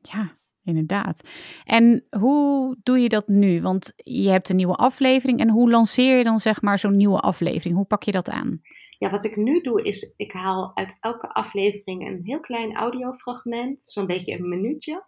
[0.00, 1.28] Ja, inderdaad.
[1.64, 3.62] En hoe doe je dat nu?
[3.62, 5.40] Want je hebt een nieuwe aflevering.
[5.40, 7.76] En hoe lanceer je dan zeg maar zo'n nieuwe aflevering?
[7.76, 8.60] Hoe pak je dat aan?
[8.98, 13.82] Ja, wat ik nu doe is, ik haal uit elke aflevering een heel klein audiofragment,
[13.82, 15.04] zo'n beetje een minuutje.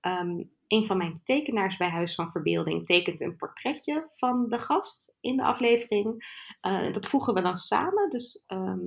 [0.00, 5.12] Ehm, een van mijn tekenaars bij Huis van Verbeelding tekent een portretje van de gast
[5.20, 6.26] in de aflevering.
[6.60, 8.86] Eh, dat voegen we dan samen, dus ehm,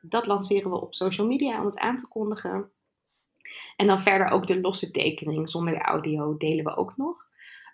[0.00, 2.70] dat lanceren we op social media om het aan te kondigen.
[3.76, 7.26] En dan verder ook de losse tekening zonder de audio delen we ook nog.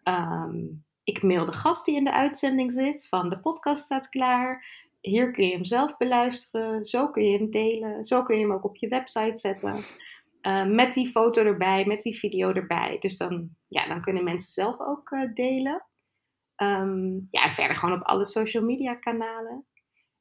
[0.03, 0.57] Ehm,
[1.05, 4.67] ik mail de gast die in de uitzending zit van de podcast staat klaar.
[5.01, 6.85] Hier kun je hem zelf beluisteren.
[6.85, 8.05] Zo kun je hem delen.
[8.05, 9.85] Zo kun je hem ook op je website zetten.
[10.43, 12.97] Uh, met die foto erbij, met die video erbij.
[13.01, 15.87] Dus dan, ja, dan kunnen mensen zelf ook uh, delen.
[16.57, 19.67] Um, ja, verder gewoon op alle social media kanalen.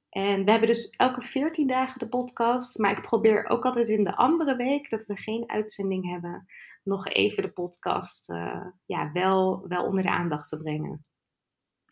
[0.10, 2.78] En we hebben dus elke 14 dagen de podcast.
[2.78, 6.46] Maar ik probeer ook altijd in de andere week, dat we geen uitzending hebben,
[6.84, 11.06] nog even de podcast uh, ja, wel, wel onder de aandacht te brengen.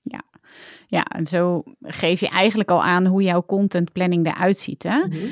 [0.01, 0.23] Ja.
[0.87, 4.83] ja, en zo geef je eigenlijk al aan hoe jouw contentplanning eruit ziet.
[4.83, 4.97] Hè?
[4.97, 5.27] Mhm.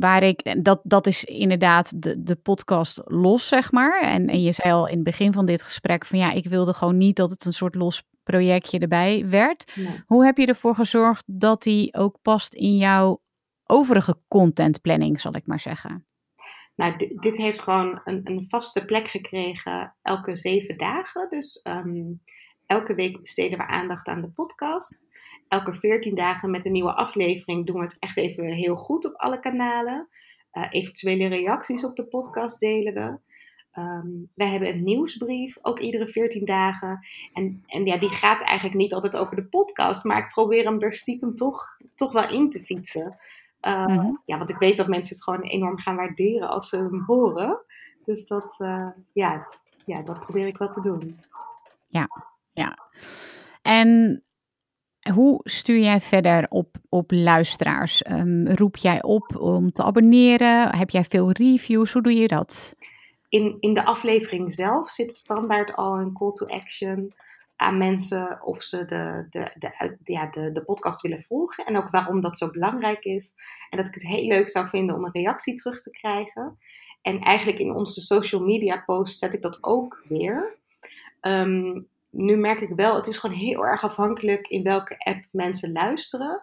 [0.00, 4.02] Waar ik, dat, dat is inderdaad de, de podcast los, zeg maar.
[4.02, 6.72] En, en je zei al in het begin van dit gesprek van ja, ik wilde
[6.72, 9.76] gewoon niet dat het een soort los projectje erbij werd.
[10.06, 13.20] Hoe heb je ervoor gezorgd dat die ook past in jouw
[13.66, 16.04] overige contentplanning, zal ik maar zeggen?
[16.76, 21.26] Nou, dit, heeft gewoon een, een, vaste plek gekregen elke zeven dagen.
[21.30, 22.12] Dus ehm,
[22.66, 25.04] elke week besteden we aandacht aan de podcast.
[25.48, 29.14] Elke veertien dagen met een nieuwe aflevering doen we het echt even heel goed op
[29.14, 30.08] alle kanalen.
[30.52, 33.18] Uh, eventuele reacties op de podcast delen we.
[33.78, 37.06] Um, wij hebben een nieuwsbrief, ook iedere 14 dagen.
[37.32, 40.80] En, en ja, die gaat eigenlijk niet altijd over de podcast, maar ik probeer hem
[40.80, 43.18] er stiekem toch, toch wel in te fietsen.
[43.60, 47.02] Uh, Ja, want ik weet dat mensen het gewoon enorm gaan waarderen als ze hem
[47.06, 47.60] horen.
[48.04, 49.48] Dus dat, uh, ja,
[49.84, 51.20] ja, dat probeer ik wel te doen.
[51.88, 52.08] Ja,
[52.52, 52.78] ja.
[53.62, 54.22] En
[55.12, 58.10] hoe stuur jij verder op, op luisteraars?
[58.10, 60.76] Um, roep jij op om te abonneren?
[60.76, 61.92] Heb jij veel reviews?
[61.92, 62.74] Hoe doe je dat?
[63.30, 67.14] In, in de aflevering zelf zit standaard al een call to action
[67.56, 71.90] aan mensen of ze de, de, de, ja, de, de podcast willen volgen en ook
[71.90, 73.34] waarom dat zo belangrijk is.
[73.70, 76.58] En dat ik het heel leuk zou vinden om een reactie terug te krijgen.
[77.02, 80.58] En eigenlijk in onze social media posts zet ik dat ook weer.
[81.20, 85.72] Um, nu merk ik wel, het is gewoon heel erg afhankelijk in welke app mensen
[85.72, 86.42] luisteren.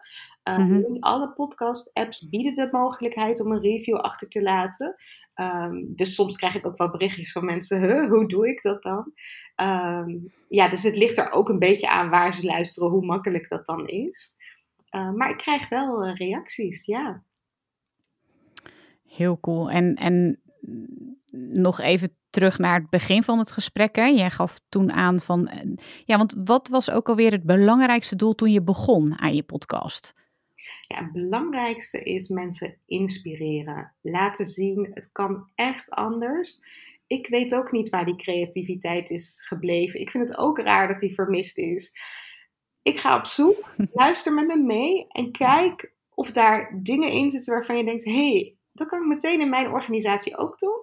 [0.49, 4.95] Uh, Niet alle podcast-apps bieden de mogelijkheid om een review achter te laten.
[5.39, 8.83] Um, dus soms krijg ik ook wel berichtjes van mensen: huh, hoe doe ik dat
[8.83, 9.13] dan?
[9.55, 13.49] Um, ja, dus het ligt er ook een beetje aan waar ze luisteren, hoe makkelijk
[13.49, 14.35] dat dan is.
[14.91, 17.23] Uh, maar ik krijg wel uh, reacties, ja.
[19.07, 19.69] Heel cool.
[19.69, 20.41] En, en
[21.49, 23.95] nog even terug naar het begin van het gesprek.
[23.95, 24.05] Hè?
[24.05, 25.47] Jij gaf toen aan van.
[25.47, 25.75] Eh,
[26.05, 30.13] ja, want wat was ook alweer het belangrijkste doel toen je begon aan je podcast?
[30.87, 33.93] Ja, het belangrijkste is mensen inspireren.
[34.01, 36.61] Laten zien, het kan echt anders.
[37.07, 39.99] Ik weet ook niet waar die creativiteit is gebleven.
[39.99, 41.93] Ik vind het ook raar dat die vermist is.
[42.81, 47.53] Ik ga op zoek, luister met me mee en kijk of daar dingen in zitten
[47.53, 50.81] waarvan je denkt: hé, hey, dat kan ik meteen in mijn organisatie ook doen.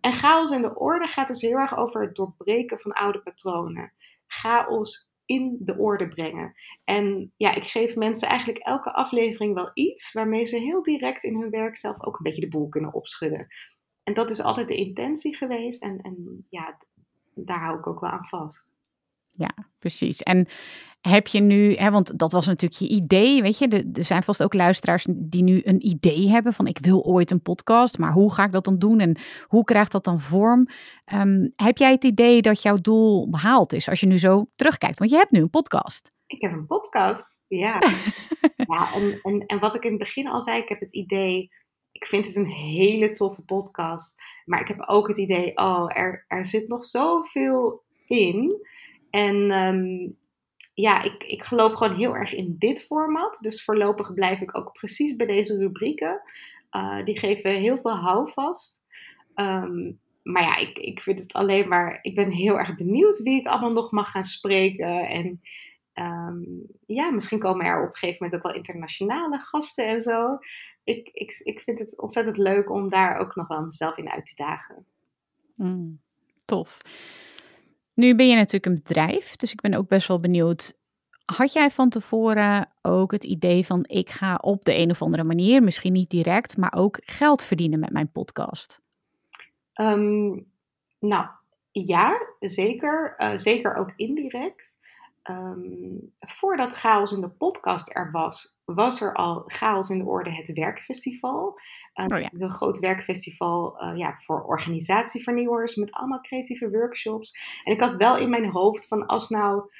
[0.00, 3.92] En chaos in de orde gaat dus heel erg over het doorbreken van oude patronen.
[4.26, 6.54] Chaos in de orde brengen.
[6.84, 11.40] En ja, ik geef mensen eigenlijk elke aflevering wel iets waarmee ze heel direct in
[11.40, 13.46] hun werk zelf ook een beetje de boel kunnen opschudden.
[14.02, 16.78] En dat is altijd de intentie geweest en, en ja,
[17.34, 18.66] daar hou ik ook wel aan vast.
[19.32, 20.22] Ja, precies.
[20.22, 20.48] En
[21.00, 24.42] heb je nu, hè, want dat was natuurlijk je idee, weet je, er zijn vast
[24.42, 28.32] ook luisteraars die nu een idee hebben van ik wil ooit een podcast, maar hoe
[28.32, 30.68] ga ik dat dan doen en hoe krijgt dat dan vorm?
[31.14, 34.98] Um, heb jij het idee dat jouw doel behaald is als je nu zo terugkijkt?
[34.98, 36.14] Want je hebt nu een podcast.
[36.26, 37.78] Ik heb een podcast, ja.
[38.70, 41.50] ja en, en, en wat ik in het begin al zei, ik heb het idee,
[41.92, 46.24] ik vind het een hele toffe podcast, maar ik heb ook het idee, oh, er,
[46.28, 48.66] er zit nog zoveel in.
[49.12, 50.16] En um,
[50.74, 53.38] ja, ik, ik geloof gewoon heel erg in dit format.
[53.40, 56.20] Dus voorlopig blijf ik ook precies bij deze rubrieken.
[56.76, 58.80] Uh, die geven heel veel houvast.
[59.34, 61.98] Um, maar ja, ik, ik vind het alleen maar.
[62.02, 65.08] Ik ben heel erg benieuwd wie ik allemaal nog mag gaan spreken.
[65.08, 65.40] En
[65.94, 70.38] um, ja, misschien komen er op een gegeven moment ook wel internationale gasten en zo.
[70.84, 74.26] Ik, ik, ik vind het ontzettend leuk om daar ook nog wel mezelf in uit
[74.26, 74.86] te dagen.
[75.54, 76.00] Mm,
[76.44, 76.78] tof.
[77.94, 80.80] Nu ben je natuurlijk een bedrijf, dus ik ben ook best wel benieuwd.
[81.24, 85.24] Had jij van tevoren ook het idee van ik ga op de een of andere
[85.24, 88.80] manier, misschien niet direct, maar ook geld verdienen met mijn podcast?
[89.80, 90.46] Um,
[90.98, 91.26] nou,
[91.70, 93.14] ja, zeker.
[93.18, 94.76] Uh, zeker ook indirect.
[95.30, 100.30] Um, voordat Chaos in de podcast er was, was er al Chaos in de Orde
[100.30, 101.60] het Werkfestival.
[101.94, 102.30] Uh, oh ja.
[102.32, 107.32] Een groot werkfestival uh, ja, voor organisatievernieuwers met allemaal creatieve workshops.
[107.64, 109.70] En ik had wel in mijn hoofd van als nou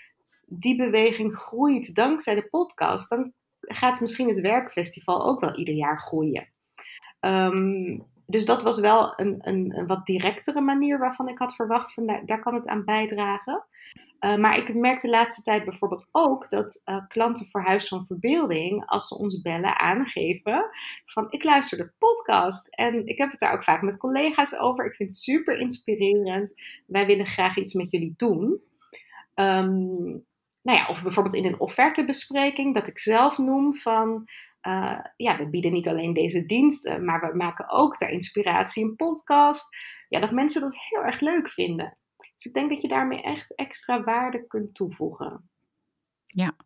[0.47, 5.99] die beweging groeit dankzij de podcast, dan gaat misschien het werkfestival ook wel ieder jaar
[5.99, 6.49] groeien.
[7.20, 11.95] Um, dus dat was wel een, een, een, wat directere manier waarvan ik had verwacht
[11.95, 13.64] van daar, daar kan het aan bijdragen.
[14.25, 18.07] Uh, maar ik merk de laatste tijd bijvoorbeeld ook dat uh, klanten voor Huis van
[18.07, 20.64] Verbeelding, als ze ons bellen, aangeven
[21.05, 22.68] van ik luister de podcast.
[22.68, 24.85] En ik heb het daar ook vaak met collega's over.
[24.87, 26.55] Ik vind het super inspirerend.
[26.87, 28.61] Wij willen graag iets met jullie doen.
[29.35, 30.25] Um,
[30.62, 34.29] nou ja, of bijvoorbeeld in een offertebespreking, dat ik zelf noem van
[34.62, 38.97] uh, ja, we bieden niet alleen deze diensten, maar we maken ook ter inspiratie een
[38.97, 39.77] podcast.
[40.09, 41.97] Ja, dat mensen dat heel erg leuk vinden.
[42.43, 45.51] Dus ik denk dat je daarmee echt extra waarde kunt toevoegen.
[46.26, 46.57] Ja,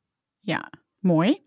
[0.40, 1.44] ja, mooi.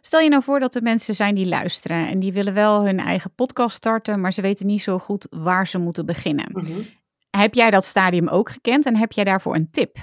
[0.00, 2.98] Stel je nou voor dat er mensen zijn die luisteren en die willen wel hun
[2.98, 6.50] eigen podcast starten, maar ze weten niet zo goed waar ze moeten beginnen.
[6.52, 6.82] Mhm.
[7.30, 9.96] Heb jij dat stadium ook gekend en heb jij daarvoor een tip?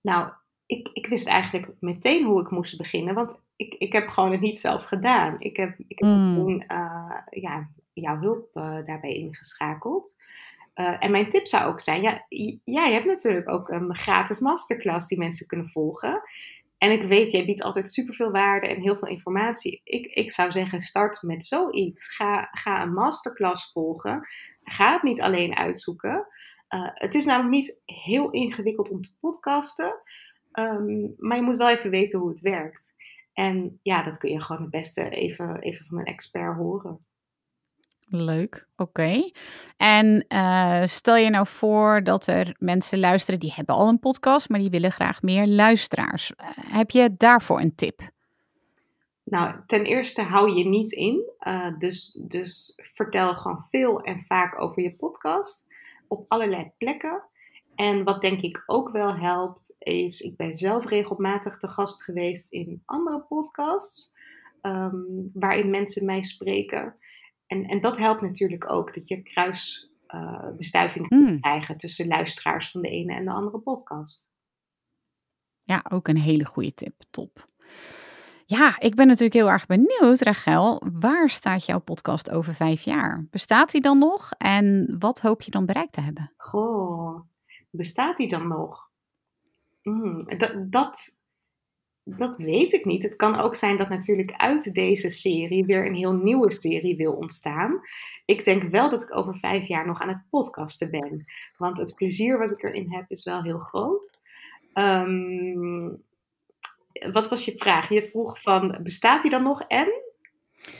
[0.00, 0.32] Nou,
[0.66, 4.40] ik, ik wist eigenlijk meteen hoe ik moest beginnen, want ik, ik heb gewoon het
[4.40, 5.36] niet zelf gedaan.
[5.38, 6.34] Ik heb, ik heb Mm.
[6.34, 10.22] toen eh, ja, jouw hulp eh, daarbij ingeschakeld.
[10.78, 12.24] Eh, en mijn tip zou ook zijn, ja,
[12.64, 16.22] jij hebt natuurlijk ook een gratis masterclass die mensen kunnen volgen.
[16.78, 19.80] En ik weet, jij biedt altijd superveel waarde en heel veel informatie.
[19.84, 22.14] Ik, ik zou zeggen, start met zoiets.
[22.14, 24.26] Ga, ga een masterclass volgen.
[24.62, 26.26] Ga het niet alleen uitzoeken.
[26.68, 29.94] Eh, het is namelijk niet heel ingewikkeld om te podcasten.
[30.52, 32.92] Ehm, maar je moet wel even weten hoe het werkt.
[33.32, 37.06] En ja, dat kun je gewoon het beste even, even van een expert horen.
[38.10, 39.30] Leuk, oké.
[39.76, 44.48] En eh, stel je nou voor dat er mensen luisteren die hebben al een podcast,
[44.48, 46.34] maar die willen graag meer luisteraars.
[46.36, 48.10] Eh, heb je daarvoor een tip?
[49.24, 51.30] Nou, ten eerste hou je niet in.
[51.38, 55.64] Eh, dus, dus vertel gewoon veel en vaak over je podcast.
[56.06, 57.22] Op allerlei plekken.
[57.74, 62.52] En wat denk ik ook wel helpt, is ik ben zelf regelmatig te gast geweest
[62.52, 64.16] in andere podcasts.
[64.62, 64.96] ehm,
[65.32, 66.94] waarin mensen mij spreken.
[67.48, 71.40] En, en dat helpt natuurlijk ook, dat je kruisbestuiving uh, Hmm.
[71.40, 74.28] krijgen tussen luisteraars van de ene en de andere podcast.
[75.62, 76.94] Ja, ook een hele goede tip.
[77.10, 77.48] Top.
[78.46, 80.82] Ja, ik ben natuurlijk heel erg benieuwd, Rachel.
[80.92, 83.26] Waar staat jouw podcast over vijf jaar?
[83.30, 84.30] Bestaat die dan nog?
[84.38, 86.32] En wat hoop je dan bereikt te hebben?
[86.36, 87.20] Goh,
[87.70, 88.90] bestaat die dan nog?
[89.82, 91.17] Mm, dat, dat,
[92.16, 93.02] dat weet ik niet.
[93.02, 97.12] Het kan ook zijn dat natuurlijk uit deze serie weer een heel nieuwe serie wil
[97.12, 97.80] ontstaan.
[98.24, 101.24] Ik denk wel dat ik over vijf jaar nog aan het podcasten ben.
[101.56, 104.18] Want het plezier wat ik erin heb is wel heel groot.
[104.74, 106.02] Um,
[107.12, 107.88] wat was je vraag?
[107.88, 109.88] Je vroeg van, bestaat die dan nog en?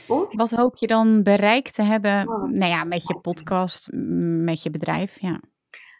[0.07, 0.35] Of?
[0.35, 2.43] Wat hoop je dan bereikt te hebben oh.
[2.43, 5.21] nou ja, met je podcast, met je bedrijf?
[5.21, 5.41] Ja.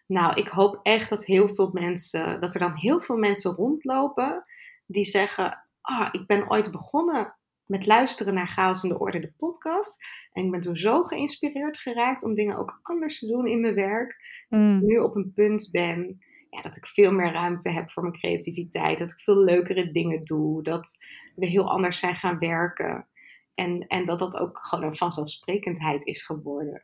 [0.05, 4.41] Nou, ik hoop echt dat heel veel mensen, dat er dan heel veel mensen rondlopen
[4.91, 7.35] die zeggen: Ah, oh, ik ben ooit begonnen
[7.65, 9.97] met luisteren naar Chaos in de Orde, de podcast.
[10.31, 13.75] En ik ben toen zo geïnspireerd geraakt om dingen ook anders te doen in mijn
[13.75, 14.15] werk.
[14.49, 14.75] Dat Mm.
[14.77, 16.19] ik nu op een punt ben
[16.49, 18.99] ja, dat ik veel meer ruimte heb voor mijn creativiteit.
[18.99, 20.63] Dat ik veel leukere dingen doe.
[20.63, 20.97] Dat
[21.35, 23.07] we heel anders zijn gaan werken.
[23.53, 26.83] En, en dat dat ook gewoon een vanzelfsprekendheid is geworden.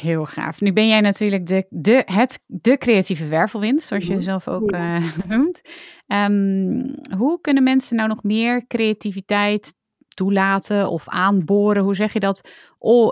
[0.00, 0.60] Heel gaaf.
[0.60, 4.22] Nu ben jij natuurlijk de, de, het, de creatieve wervelwind, zoals je Mhm.
[4.22, 4.96] zelf ook Ja.
[4.96, 5.60] eh, noemt.
[6.06, 9.74] Ehm, hoe kunnen mensen nou nog meer creativiteit
[10.08, 12.48] toelaten of aanboren, hoe zeg je dat,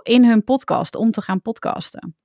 [0.03, 2.17] in hun podcast, om te gaan podcasten?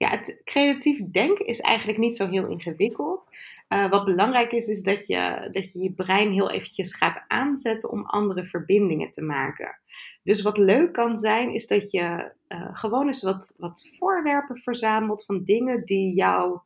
[0.00, 3.28] Ja, het creatief denken is eigenlijk niet zo heel ingewikkeld.
[3.68, 7.90] Uh, wat belangrijk is, is dat je, dat je je brein heel eventjes gaat aanzetten
[7.90, 9.80] om andere verbindingen te maken.
[10.22, 15.24] Dus wat leuk kan zijn, is dat je uh, gewoon eens wat, wat voorwerpen verzamelt
[15.24, 16.58] van dingen die jou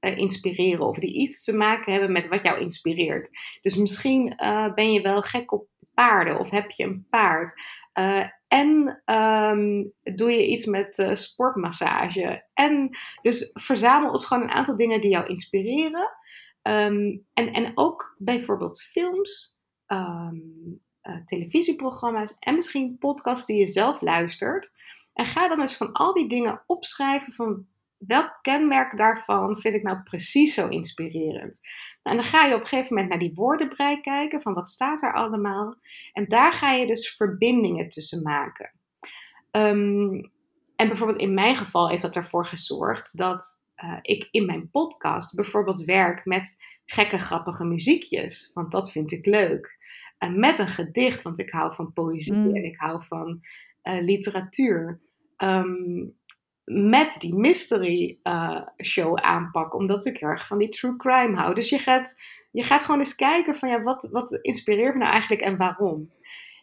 [0.00, 0.86] uh, inspireren.
[0.86, 3.28] Of die iets te maken hebben met wat jou inspireert.
[3.62, 4.34] Dus misschien
[4.74, 7.52] ben je wel gek op paarden of heb je een paard.
[8.50, 12.44] En um, doe je iets met uh, sportmassage.
[12.54, 12.90] En
[13.22, 16.10] dus verzamel eens gewoon een aantal dingen die jou inspireren.
[16.62, 24.00] Um, en, en ook bijvoorbeeld films, um, uh, televisieprogramma's en misschien podcasts die je zelf
[24.00, 24.70] luistert.
[25.12, 27.66] En ga dan eens van al die dingen opschrijven van
[28.06, 31.60] welk kenmerk daarvan vind ik nou precies zo inspirerend?
[32.02, 34.68] Nou, en dan ga je op een gegeven moment naar die woordenbrei kijken, van wat
[34.68, 35.76] staat er allemaal.
[36.12, 38.72] En daar ga je dus verbindingen tussen maken.
[39.50, 40.30] Um,
[40.76, 45.34] en bijvoorbeeld in mijn geval heeft dat ervoor gezorgd dat uh, ik in mijn podcast
[45.34, 48.50] bijvoorbeeld werk met gekke, grappige muziekjes.
[48.54, 49.78] Want dat vind ik leuk.
[50.18, 52.54] En met een gedicht, want ik hou van poëzie mm.
[52.54, 53.40] en ik hou van
[53.82, 55.00] uh, literatuur.
[55.36, 56.18] Um,
[56.72, 61.54] met die mystery uh, show aanpak, omdat ik erg van die true crime hou.
[61.54, 65.10] Dus je gaat, je gaat gewoon eens kijken van ja, wat, wat inspireert me nou
[65.10, 66.10] eigenlijk en waarom.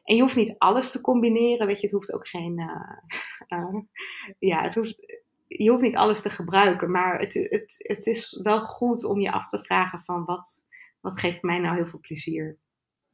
[0.04, 3.82] En je hoeft niet alles te combineren, weet je, het hoeft ook geen, uh, uh,
[4.52, 4.96] ja, het hoeft,
[5.48, 9.32] je hoeft niet alles te gebruiken, maar het, het, het is wel goed om je
[9.32, 10.66] af te vragen van wat,
[11.02, 12.58] wat geeft mij nou heel veel plezier.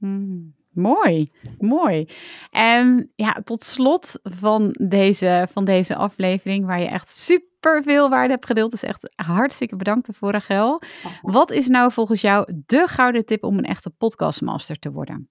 [0.05, 1.29] Mm, mooi,
[1.59, 2.09] mooi.
[2.49, 8.33] En ja, tot slot van deze, van deze aflevering, waar je echt super veel waarde
[8.33, 10.81] hebt gedeeld, dus echt hartstikke bedankt ervoor, Rachel.
[11.21, 15.29] Wat is nou volgens jou de gouden tip om een echte podcastmaster te worden?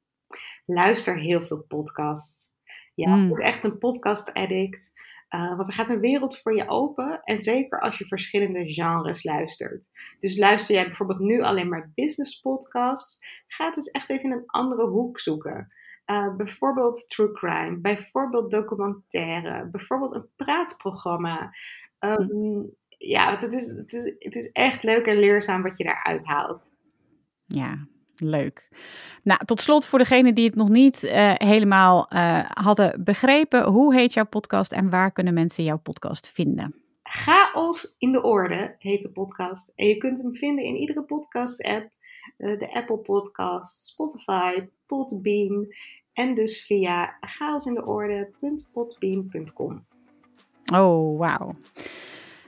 [0.66, 2.51] Luister heel veel podcasts.
[2.95, 3.29] Ja, mm.
[3.29, 4.93] word echt een podcast addict.
[5.35, 7.20] Uh, want er gaat een wereld voor je open.
[7.24, 9.91] En zeker als je verschillende genres luistert.
[10.18, 13.18] Dus luister jij bijvoorbeeld nu alleen maar business podcasts.
[13.47, 15.72] Ga het eens echt even in een andere hoek zoeken.
[16.07, 17.78] Uh, bijvoorbeeld true crime.
[17.80, 19.68] Bijvoorbeeld documentaire.
[19.70, 21.55] Bijvoorbeeld een praatprogramma.
[21.99, 25.85] Um, ja, want het is, het, is, het is echt leuk en leerzaam wat je
[25.85, 26.72] daaruit haalt.
[27.47, 28.68] Ja, leuk.
[29.22, 33.64] Nou, tot slot voor degenen die het nog niet uh, helemaal uh, hadden begrepen.
[33.64, 36.74] Hoe heet jouw podcast en waar kunnen mensen jouw podcast vinden?
[37.02, 39.72] Chaos in de Orde heet de podcast.
[39.74, 41.90] En je kunt hem vinden in iedere podcast-app.
[42.38, 45.74] Uh, de Apple Podcast, Spotify, Podbean.
[46.12, 49.84] En dus via chaosindeorde.podbean.com.
[50.74, 51.54] Oh, wauw.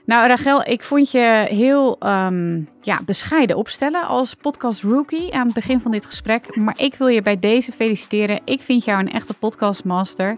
[0.05, 5.55] Nou, Rachel, ik vond je heel um, ja, bescheiden opstellen als podcast rookie aan het
[5.55, 6.55] begin van dit gesprek.
[6.55, 8.41] Maar ik wil je bij deze feliciteren.
[8.43, 10.37] Ik vind jou een echte podcastmaster.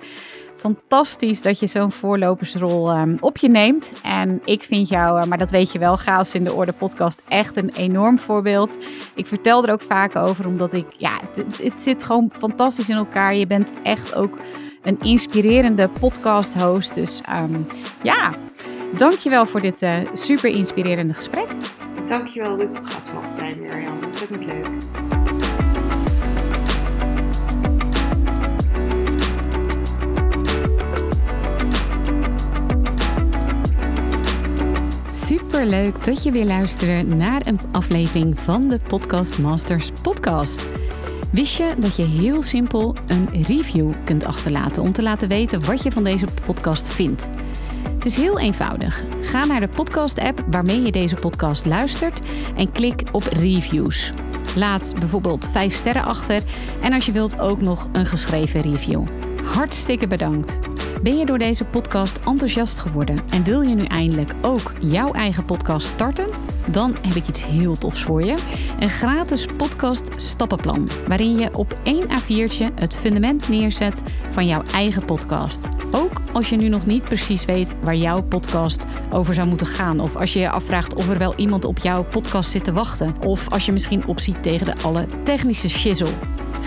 [0.55, 3.93] Fantastisch dat je zo'n voorlopersrol um, op je neemt.
[4.03, 7.21] En ik vind jou, uh, maar dat weet je wel, Chaos in de Orde podcast
[7.27, 8.77] echt een enorm voorbeeld.
[9.15, 11.19] Ik vertel er ook vaak over, omdat ik, ja,
[11.61, 13.35] het, zit gewoon fantastisch in elkaar.
[13.35, 14.37] Je bent echt ook
[14.81, 16.93] een inspirerende podcast host.
[16.93, 17.67] Dus um,
[18.03, 18.33] ja,
[18.95, 21.47] Dankjewel voor dit uh, super inspirerende gesprek.
[22.05, 24.03] Dankjewel dat ik het gast mocht zijn, Mirjam.
[24.05, 24.67] Ontzettend leuk.
[35.09, 40.67] Super leuk dat je weer luistert naar een aflevering van de Podcast Masters podcast.
[41.31, 45.83] Wist je dat je heel simpel een review kunt achterlaten om te laten weten wat
[45.83, 47.29] je van deze podcast vindt?
[48.07, 49.03] Is heel eenvoudig.
[49.21, 52.21] Ga naar de podcast-app waarmee je deze podcast luistert
[52.55, 54.11] en klik op reviews.
[54.55, 56.41] Laat bijvoorbeeld 5 sterren achter
[56.81, 59.03] en als je wilt ook nog een geschreven review.
[59.43, 60.59] Hartstikke bedankt.
[61.01, 65.45] Ben je door deze podcast enthousiast geworden en wil je nu eindelijk ook jouw eigen
[65.45, 66.27] podcast starten?
[66.71, 68.35] Dan heb ik iets heel tofs voor je.
[68.79, 74.01] Een gratis podcast stappenplan, waarin je op één A4'tje het fundament neerzet
[74.31, 75.69] van jouw eigen podcast.
[75.91, 79.99] Ook als je nu nog niet precies weet waar jouw podcast over zou moeten gaan.
[79.99, 83.15] Of als je je afvraagt of er wel iemand op jouw podcast zit te wachten.
[83.25, 86.13] Of als je misschien opziet tegen de alle technische shizzle.